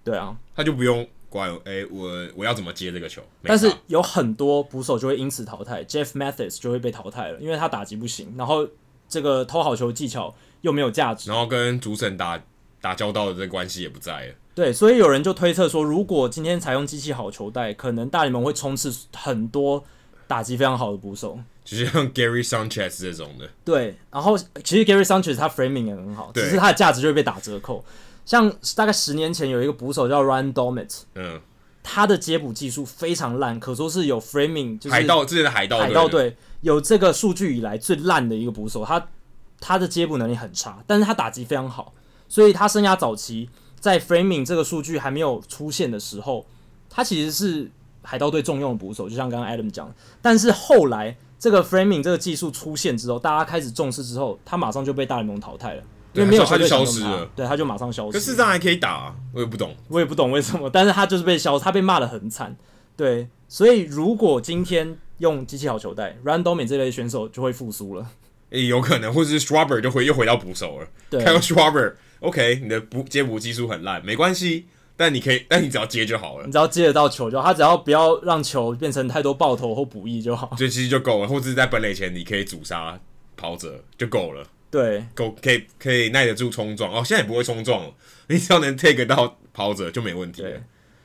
[0.05, 1.07] 对啊，他就不用。
[1.31, 3.23] 管哎、欸，我我要怎么接这个球？
[3.45, 8.67] 但是有很多捕手就会因此淘汰，Jeff Mathis 就会被淘汰了，因为他打击不行，然后
[9.09, 12.43] 这个偷好球技巧又没有价值，然后跟主审打
[12.81, 14.35] 打交道的这个关系也不在了。
[14.57, 19.85] 对，所以有人就推测说，如果今天采用机器好球带，可能大联盟会冲刺很多
[20.27, 23.49] 打击非常好的捕手，就是像 Gary Sanchez 这种的。
[23.65, 27.85] 对，然后其实 Gary Sanchez 他 framing 也很好，只是他的价值就会被打折扣。
[28.31, 31.41] 像大概十年前有一个捕手叫 Ryan Doumit，嗯，
[31.83, 39.05] 他的接捕技术非常烂，可说是有 framing，就是海盗之前的海盗海盗队有这个数据以来最烂的一个捕手，他
[39.59, 41.93] 他的接捕能力很差，但是他打击非常好，
[42.29, 43.51] 所以他生涯早期
[43.81, 46.47] 在 framing 这个数据还没有出现的时候，
[46.89, 47.69] 他其实是
[48.03, 55.83] 海盗队重用的捕手，就像刚刚 Adam 讲，但是后来这个 framing 这个技术出现之后，大家开始重视之后，他马上就被大联盟淘汰了。
[56.13, 58.13] 因为没有他就消失了，对，他就马上消失。
[58.13, 62.57] 可事实上还可以打啊，我也不懂，我也不懂为什么，但是他就是被消，他被骂的很惨。
[62.97, 68.07] 对，所以如果今天用机器好球带，Ryan Doumit 这类选手就会复苏了。
[68.51, 70.89] 诶、欸，有可能，或者是 Schwarber 就会又回到捕手了。
[71.09, 81.29] 对，看到 Schwarber，OK，、okay, 你的捕接捕技术很烂，没关系，但你可以，但你只要接就好了，你只要接得到球就好，他只要不要让球变成太多爆头或补益就好，这其实就够了。
[81.29, 82.99] 或者是在本垒前你可以阻杀
[83.37, 84.45] 跑者就够了。
[84.71, 87.03] 对，够可以可以耐得住冲撞哦。
[87.05, 87.93] 现在也不会冲撞了，
[88.29, 90.43] 你只要能 take 到跑者就没问题。
[90.43, 90.63] 对，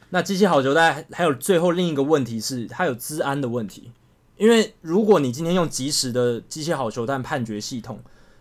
[0.10, 3.92] 那机械好球带还有最后另一个问题是，它有治安的问题。
[4.38, 8.00] 因为如果你今天用及时的机械好球带判决系统，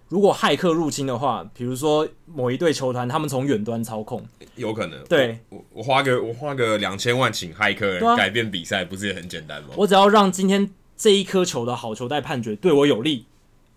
[0.08, 4.22] 如果骇客入侵的话，比如说某一队球团他们从远端操控，
[4.56, 5.02] 有可能。
[5.04, 9.70] 对，我我花个我花个两千万请骇客改变比赛，不是也很简单吗？
[9.76, 13.26] 我只要让今天这一颗球的好球带判决对我有利，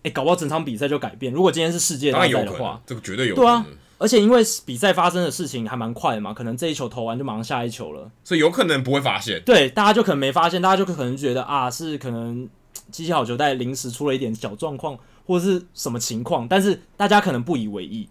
[0.08, 1.32] 哎，搞不好整场比赛就改变。
[1.32, 3.34] 如果今天是世界大赛的话，这个绝对有。
[3.34, 3.66] 对啊。
[4.00, 9.42] 而且因为比赛发生的事情还蛮快的嘛，可能这一球投完就马上下一球了，所以有可能不会发现。
[9.44, 12.48] 对，大家就可能没发现，大家就可能觉得啊，是可能
[12.92, 14.96] 机器好球带临时出了一点小状况，
[15.26, 18.08] 或者是什么情况，但是大家可能不以为意，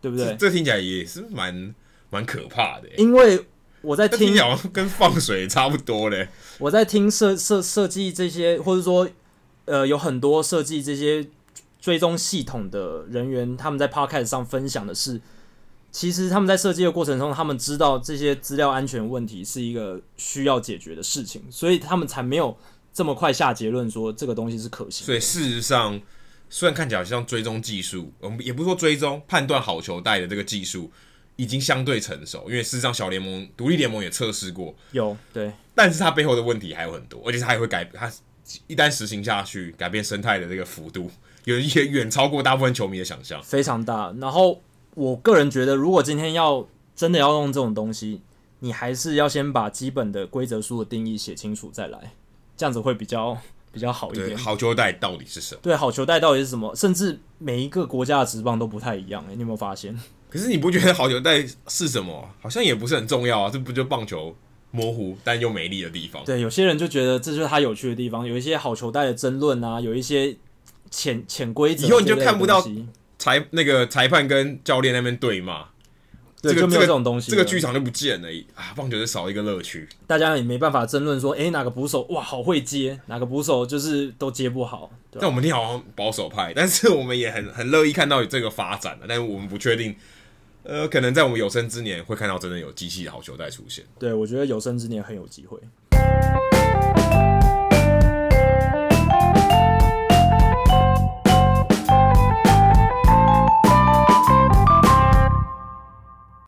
[0.00, 0.26] 对不对？
[0.30, 1.72] 这，这听起来也是蛮
[2.10, 3.40] 蛮可怕的，因为
[3.82, 4.34] 我在听，
[4.72, 6.26] 跟放水差不多嘞。
[6.58, 9.08] 我在听设设设计这些，或者说
[9.64, 11.28] 呃，有很多设计这些。
[11.82, 15.18] 追踪系统的人员，他们在 Podcast 上分享的是，
[15.90, 22.54] 其实他们在设计的过程中，他们知道这些资料安全问题是一个需要解决的事情，所以他们才没有
[22.92, 25.06] 这么快下结论说这个东西是可行。
[25.06, 25.98] 所以事实上，
[26.50, 30.92] 虽然看起来像追踪技术，我们也不说追踪判断好球带的这个技术
[31.36, 38.12] 已经相对成熟，因为事实上小联盟、独立联盟也测试过，有对，但是它背后的问题还有很多，而且它还会改，它
[38.66, 41.10] 一旦实行下去，改变生态的这个幅度。
[41.44, 44.14] 有一些远超过大部分球迷的想象，非常大。
[44.20, 44.60] 然后
[44.94, 48.20] 我个人觉得，如果今天要真的要用这种东西，
[48.58, 52.12] 你还是要先把基本的规则书的定义写清楚再来，
[52.56, 53.36] 这样子会比较
[53.72, 54.36] 比较好一点。
[54.36, 55.60] 好球带到底是什么？
[55.62, 56.76] 对，好球带到底是什么？
[56.76, 59.98] 甚至每一个国家的职棒都不太一样，欸，你有没有发现？
[60.28, 62.28] 可是你不觉得好球带是什么？
[62.42, 64.36] 好像也不是很重要啊，这不就棒球
[64.70, 66.24] 模糊但又美丽的地方？
[66.24, 68.26] 对，有些人就觉得这就是他有趣的地方。
[68.26, 70.36] 有一些好球带的争论啊，有一些。
[70.92, 72.60] 潜潜规则，以后你就看不到
[73.16, 75.64] 裁那个裁判跟教练那边对骂，
[76.42, 78.74] 对，就没有这种东西，这个剧场就不见了啊！
[78.74, 84.90] 棒球就少一个乐趣，大家也没办法争论说，哎，哪个捕手哇好会接，哪个捕手就是都接不好。
[85.12, 89.94] 但我们听好像保守派，但是我们也很很乐意看到有这个发展的，但是我们不确定，
[90.62, 93.82] 呃，可能在我们有生之年会看到真的有机器的好球带出现。
[93.98, 95.58] 对，我觉得有生之年很有机会。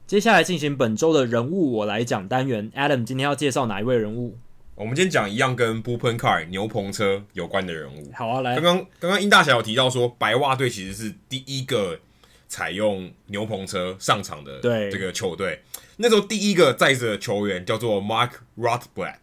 [0.06, 4.36] 接下来进行本周的人物我来讲单元，Adam 今天要介绍哪一位人物？
[4.74, 8.10] 我们今天讲一样跟 Bullpen Car 牛棚车有关的人物。
[8.14, 11.98] 好啊，来，刚刚刚刚殷大侠有提到说，白袜队其实是第一个
[12.53, 15.62] 采用牛棚车上场的这个球队。
[15.96, 19.16] 那时候第一个载着球员叫做 Mark Rothblatt，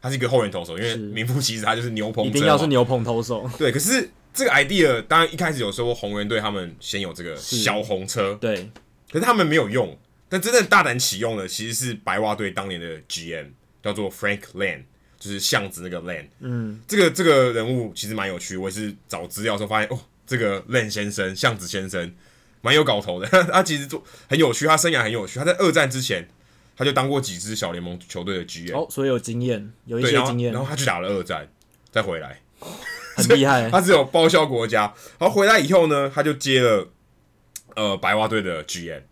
[0.00, 3.46] 他是一个后援投手，因为名副其实他就是牛棚车，一定要是牛棚投手。
[3.58, 8.70] 对，可是这个 idea 当然一开始有说红人队他们先有这个小红车，对，
[9.12, 9.98] 可是他们没有用。
[10.30, 13.48] 但真正大胆启用的其实是白袜队当年的 GM，
[13.82, 14.84] 叫做 Frank Lane，
[15.18, 16.28] 就是巷子那个 Lane。
[16.38, 22.14] 嗯，这个这个人物其实蛮有趣，我也是找资料的时候发现，哦，这个 Lane 先生，巷子先生，
[22.60, 23.26] 蛮有搞头的。
[23.52, 25.38] 他其实做很有趣，他生涯很有趣。
[25.38, 26.28] 他在二战之前，
[26.76, 30.52] 他就当过几支小联盟球队的 GM，哦，所以有经验，有一些经验。
[30.52, 31.48] 然后他去打了二战，
[31.90, 32.40] 再回来，
[33.16, 33.68] 很厉害。
[33.70, 34.92] 他只有报效国家。
[35.18, 36.88] 然后回来以后呢，他就接了
[37.76, 39.02] 呃白袜队的 GM。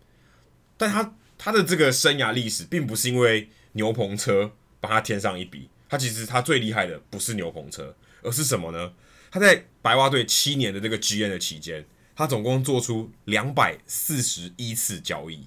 [0.76, 5.68] 但他他的这个生涯历史，并不是因为牛棚车帮他添上一笔。
[5.88, 8.92] 他其实他最厉害的不是牛棚车，而是什么呢？
[9.30, 11.84] 他在白袜队七年的这个 GM 的期间，
[12.18, 15.44] 他总共做出两百四十一次交易，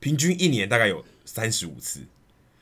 [0.00, 2.00] 平均一年大概有三十五次。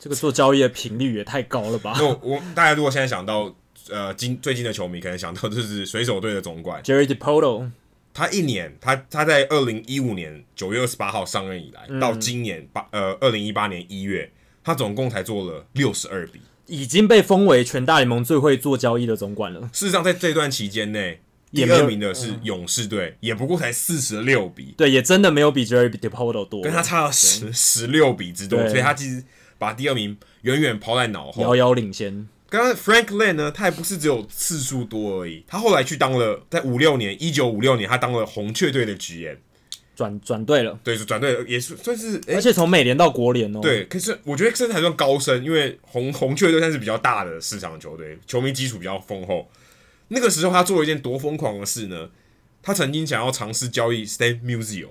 [0.01, 1.97] 这个做交易的频率也太高了吧？
[2.03, 3.55] 我我大家如果现在想到
[3.89, 7.71] 呃今最近的球迷，可能想到就是水手队的总管 Jerry Depoto，。
[8.13, 14.33] 他一年，他他在二零一五年九月二十八号上任以来，嗯、到今年八呃二零一八年一月，
[14.65, 19.71] 他总共才做了六十二笔，已经被封为全大联盟最会做交易的总管了。
[19.73, 21.21] 事实上，在这段期间内，
[21.65, 29.25] 第二名的是勇士队，也不过才四十六比，对，也真的没有比 Jerry Depoto 多，跟他差了十十六比之多，所以他其实
[29.59, 32.29] 把第二名远远抛在脑后，遥遥领先。
[32.49, 39.37] 刚刚 Frank Lane 呢，他也不是只有次数多而已，他后来去当了，在五六年，一九五六年，他当了红雀队的 GM，
[39.97, 49.51] 转转队了，对，是转队，也是算是，而且从美联到国联哦，对，可是我觉得这还算高升，因为红红雀队算是比较大的市场球队，球迷基础比较丰厚。
[50.09, 52.11] 那个时候他做了一件多疯狂的事呢？
[52.63, 54.91] 他曾经想要尝试交易 Stan Musial，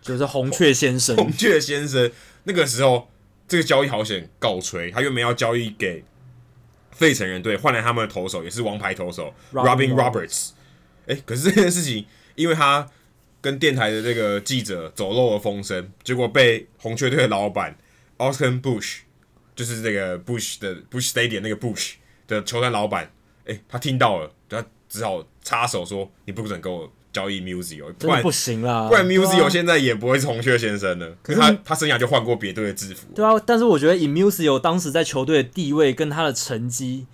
[0.00, 2.10] 就是红雀先生，红雀先生。
[2.44, 3.10] 那个时候
[3.46, 6.04] 这个交易好险告吹，他原本要交易给。
[6.92, 10.50] 费城人队换来他们的投手，也是王牌投手 Robin Roberts。
[11.06, 12.04] 哎，可是这件事情，
[12.34, 12.90] 因为他
[13.40, 17.78] 跟电台的这个记者走漏了风声，结果被红雀队的老板
[18.18, 18.98] Austin Bush，
[19.56, 21.92] 就是这个 Bush 的 Bush Stadium 那个 Bush
[22.28, 23.10] 的球团老板，
[23.50, 31.08] 哎、欸，他听到了，他只好插手说：“你不准跟我交易 Musial，不然不行啦，不然 Musial 现在也不会是红雀先生了。
[31.08, 33.08] 啊”可是他他生涯就换过别队的制服。
[33.14, 37.06] 对啊，但是我觉得以 Musial 当时在球队的地位跟他的成绩。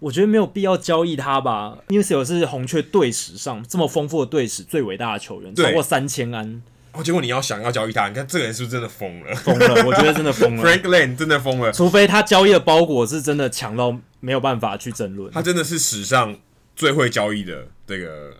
[0.00, 1.76] 我觉得没有必要交易他吧。
[1.88, 6.62] Musial 是红雀队史上这么丰富的队史最伟大的球员，超过三千安。
[6.92, 9.34] 哦，结果你要想要交易他，你看这个人是不是真的疯了？
[9.36, 10.62] 疯了，我觉得真的疯了。
[10.62, 15.32] Frank l a n 真的疯了，除非他交易的包裹是真的强到没有办法去争论。
[15.32, 16.38] 他真的是史上
[16.74, 18.36] 最会交易的这个。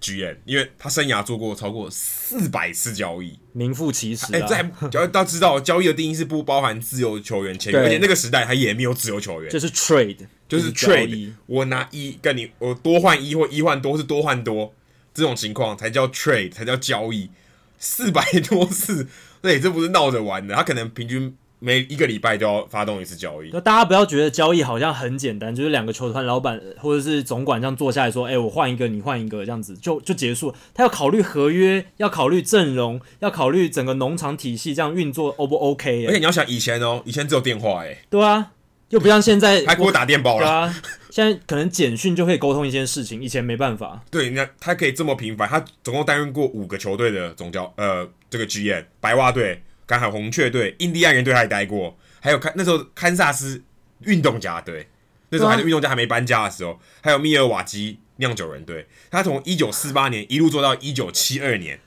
[0.00, 4.26] GM，因为他生涯做过超过四百次交易，名副其实。
[4.32, 11.32] 哎、欸， 在要大家知道，交易的定义是不包含自由球员签约，而且那个时代他也没有自由球员，就是 trade，就是 trade。
[11.46, 14.72] 我拿一跟你，我多换一或一换多，是多换多，
[15.12, 17.28] 这种情况才叫 trade，才叫交易。
[17.78, 19.08] 四百多次，
[19.40, 21.36] 对，这不是闹着玩的，他可能平均。
[21.60, 36.06] 每一个礼拜就要发动一次交易，那大家不要觉得交易好像很简单，就是两个球团老板或者是总管这样坐下来说：“哎、欸，我换一个，你换一个，这样子就就结束。”他要考虑合约，要考虑阵容，要考虑整个农场体系这样运作 O 不 OK？
[36.06, 38.52] 而且你要想以前哦，以前只有电话哎，对啊，
[38.90, 44.02] 又不像现在 还给我打电报了， 对啊，现在可能简讯就可以沟通一件事情，以前没办法。
[44.10, 51.96] 对，那他可以这么频繁，他总共担任过五个球队的总教，呃，这个 GM 白袜队、刚好红雀队、印第安人队他也待过。
[52.20, 53.62] 还有看那时候堪萨斯
[54.00, 54.88] 运动家队，
[55.30, 61.78] 那时候还是运动家还没搬家的时候，还有密尔瓦基酿酒人队，他从一九四八年一路做到一九七二年，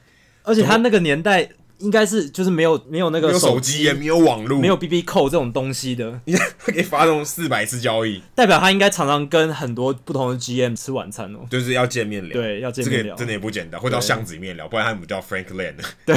[0.43, 1.49] 而且他那个年代
[1.81, 6.19] 应该是就是没有没有那个手机也没有网络，没有 BB 扣这种东西的，
[6.59, 15.73] 他可以发动四百次交易，代表他应该常常跟很多不同的 GM 吃晚餐哦，就是要见面聊，对，要见面聊，这个真的也不简单，会到巷子里面聊，不然他们叫 Frank Len。
[16.05, 16.15] 对，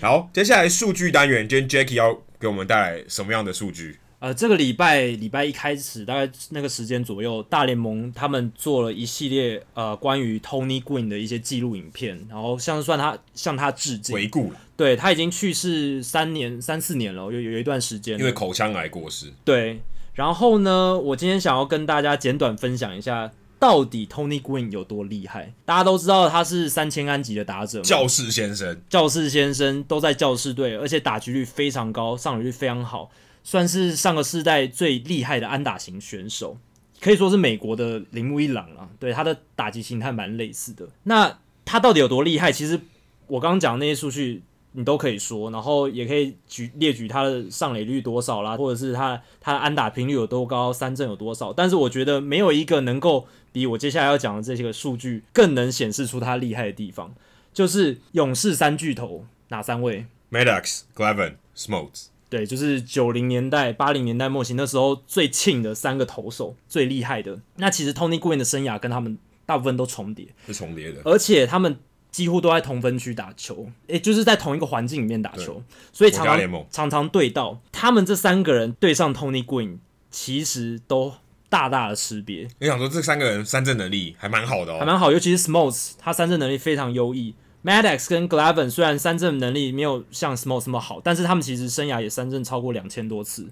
[0.00, 2.22] 好，接下来数据单元，今天 Jackie 要。
[2.42, 4.00] 给我们带来什么样的数据？
[4.22, 14.60] 呃，这个礼拜礼拜一开始，大概那个时间左右，大联盟他们做了一系列呃关于 Tony Gwynn 的一些记录影片，然后像是算他向他致敬回顾了。
[14.76, 19.32] 对，他已经去世三年三四年了，有有一段时间，因为口腔癌过世。
[19.44, 19.80] 对，
[20.14, 23.32] 然后呢，我今天想要跟大家简短分享一下。
[23.58, 25.52] 到底 Tony Gwynn 有多厉害？
[25.64, 33.08] 大家都知道他是三千安级的打者，教室先生，教室先生都在教室队，而且打击率非常高，上垒率非常好，
[33.42, 36.56] 算是上个世代最厉害的安打型选手，
[37.00, 38.88] 可以说是美国的铃木一朗啊。
[38.98, 40.88] 对，他的打击形态蛮类似的。
[41.04, 42.50] 那他到底有多厉害？
[42.52, 42.80] 其实
[43.26, 44.42] 我刚刚讲的那些数据。
[44.74, 51.52] 你都可以说，然后也可以举列举他的上垒率多少啦，或者是他他的安打频率有多高，三振有多少。
[51.52, 57.14] 但是我觉得没有一个能够比我接下来要讲的这些个数据更能显示出他厉害的地方，
[57.52, 62.06] 就是勇士三巨头哪三位？Maddox、Glavin、Smoltz。
[62.32, 67.38] 对，就是九零年代、八零年代末期那时候最庆的三个投手，最厉害的。
[67.56, 71.76] 那其实 Tony Gwynn 的生涯跟他们大部分都重叠，是重叠的，而且他们。
[72.12, 75.62] 几乎都在同分区打球，也，就是在同一个环境里面打球，
[75.94, 79.78] 所以常常常常对到他们这三个人对上 Tony Gwynn，
[80.10, 81.14] 其实都
[81.48, 82.46] 大大的识别。
[82.58, 87.34] 你想说这三个人三振能力还蛮好的哦，还蛮好，尤其是 Smoltz，他三振能力非常优异。
[87.64, 93.48] Maddox 跟 Glavine 虽然三振能力没有像 Smoltz 那么好，但是他们其实生涯也三振超过两千多次。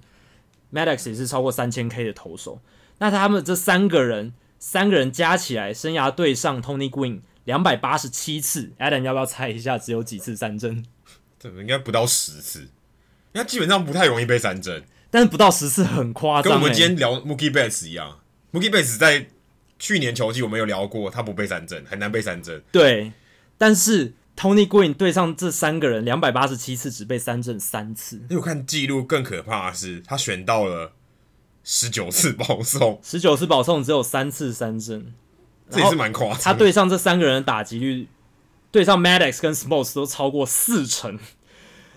[0.72, 2.60] Maddox 也是超过三千 K 的投手。
[2.98, 7.20] 那他们这三个人，三个人加起来生涯对上 Tony Green。
[7.44, 9.78] 两百八十七次，Adam 要不要猜一下？
[9.78, 10.84] 只有几次三振？
[11.38, 12.68] 这个应该不到十次，
[13.32, 14.84] 因为基本上不太容易被三振。
[15.10, 18.20] 但是不到十次很夸张，欸，跟我们今天聊 Mookie Betts 一样。
[18.52, 19.26] Mookie Betts 在
[19.78, 22.62] 去年球季我们有聊过，他不被三振，很难被三振。
[22.70, 23.10] 对，
[23.60, 28.16] 但是 Tony Green 对上这三个人，两百八十七次只被三振三次。
[28.16, 30.92] 因为我看记录更可怕的是，他选到了
[31.62, 35.12] 十九次保送，十九次保送只有三次三振。
[35.68, 36.38] 这也是蛮夸张。
[36.38, 38.08] 他对上这三个人的打击率，
[38.70, 41.18] 对上 Maddox 跟 Smoltz 都超过四成，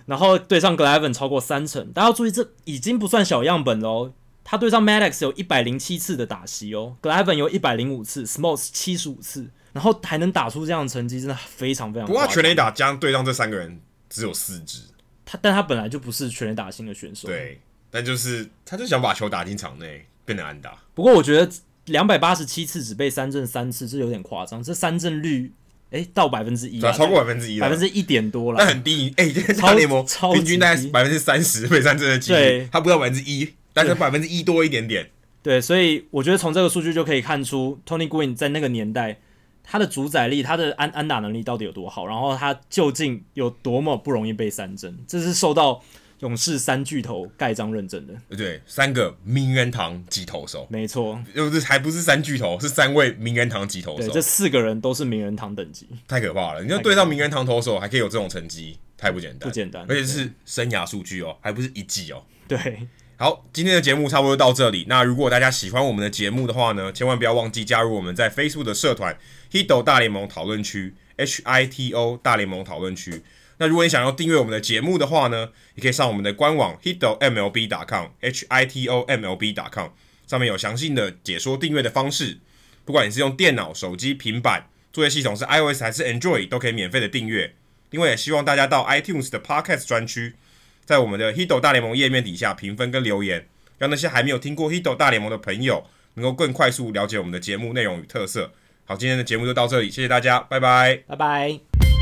[0.05, 1.93] 然后对上 Glavine 超过三成。
[1.93, 4.13] 大家要注意，这已经不算小样本了哦。
[4.43, 12.07] 他对上 Maddox 有一百零七次的打席哦，Glavine 有一百零五次，Smoltz 七十五次，然后还能打出这样的成绩，真的非常非常。
[12.07, 14.79] 不过他全垒打将对上这三个人只有四支，
[15.25, 17.27] 他但他本来就不是全垒打型的选手。
[17.27, 17.59] 对，
[17.91, 20.77] 但就是他就想把球打进场内，变得安打。
[20.93, 21.51] 不过我觉得。
[21.87, 24.63] 两百八十七次只被三振三次，这有点夸张。
[24.63, 25.51] 这三振率，
[25.91, 29.13] 哎、欸，到百分之一，超过百分之一，百分之一点多了，那很低。
[29.17, 30.01] 哎、欸，超联盟
[30.33, 35.09] 平均大概百分之三十被三振的几率，他不到百分之一，但是百分之一多一点点。
[35.41, 39.19] 对，所以我觉得从这个数据就可以看出，Tony Gwynn 在那个年代
[39.63, 45.81] 他的主宰力、他的安安打能力到底有多好，然后他究竟有多么不容易被三振，这是受到
[46.19, 48.13] 勇士三巨头盖章认证的。
[48.35, 54.07] 对，三个名人堂级投手，没错，就是还不是三巨头，是三位名人堂级投手。
[54.07, 56.63] 对，这四个人都是名人堂等级，太可怕了！
[56.63, 62.23] 你要对到名人堂投手，还可以有这种成绩，太不简单，不简单，而且是生涯数据哦，还不是一季哦。
[62.47, 62.87] 对。
[63.23, 64.85] 好，今天的节目差不多到这里。
[64.89, 69.17] 那如果大家喜欢我们的节目的话呢，千万不要忘记加入我们在 Facebook 的社团
[69.49, 73.23] Hito 大联盟讨论区 H I T O 大联盟讨论区。
[73.59, 79.91] 那如果你想要订阅我们的节目的话呢，也可以上我们的官网 Hito MLB.com H I T O M L B.com，
[80.27, 82.39] 上面有详细的解说订阅的方式。
[82.83, 87.55] 不管你是用电脑、手机、平板，作业系统是 iOS 还是 Android，都可以免费的订阅。
[87.91, 90.35] 另外，也希望大家到 iTunes 的 Podcast 专区。
[90.85, 93.47] 在我们的 Hito 大联盟页面底下评分跟留言，
[93.77, 95.85] 让那些还没有听过 Hito 大联盟的朋友
[96.15, 98.51] 能够更快速了解我们的节目内容与特色。
[98.85, 101.92] 好，今天的节目就到这里，谢谢大家，拜拜，拜拜。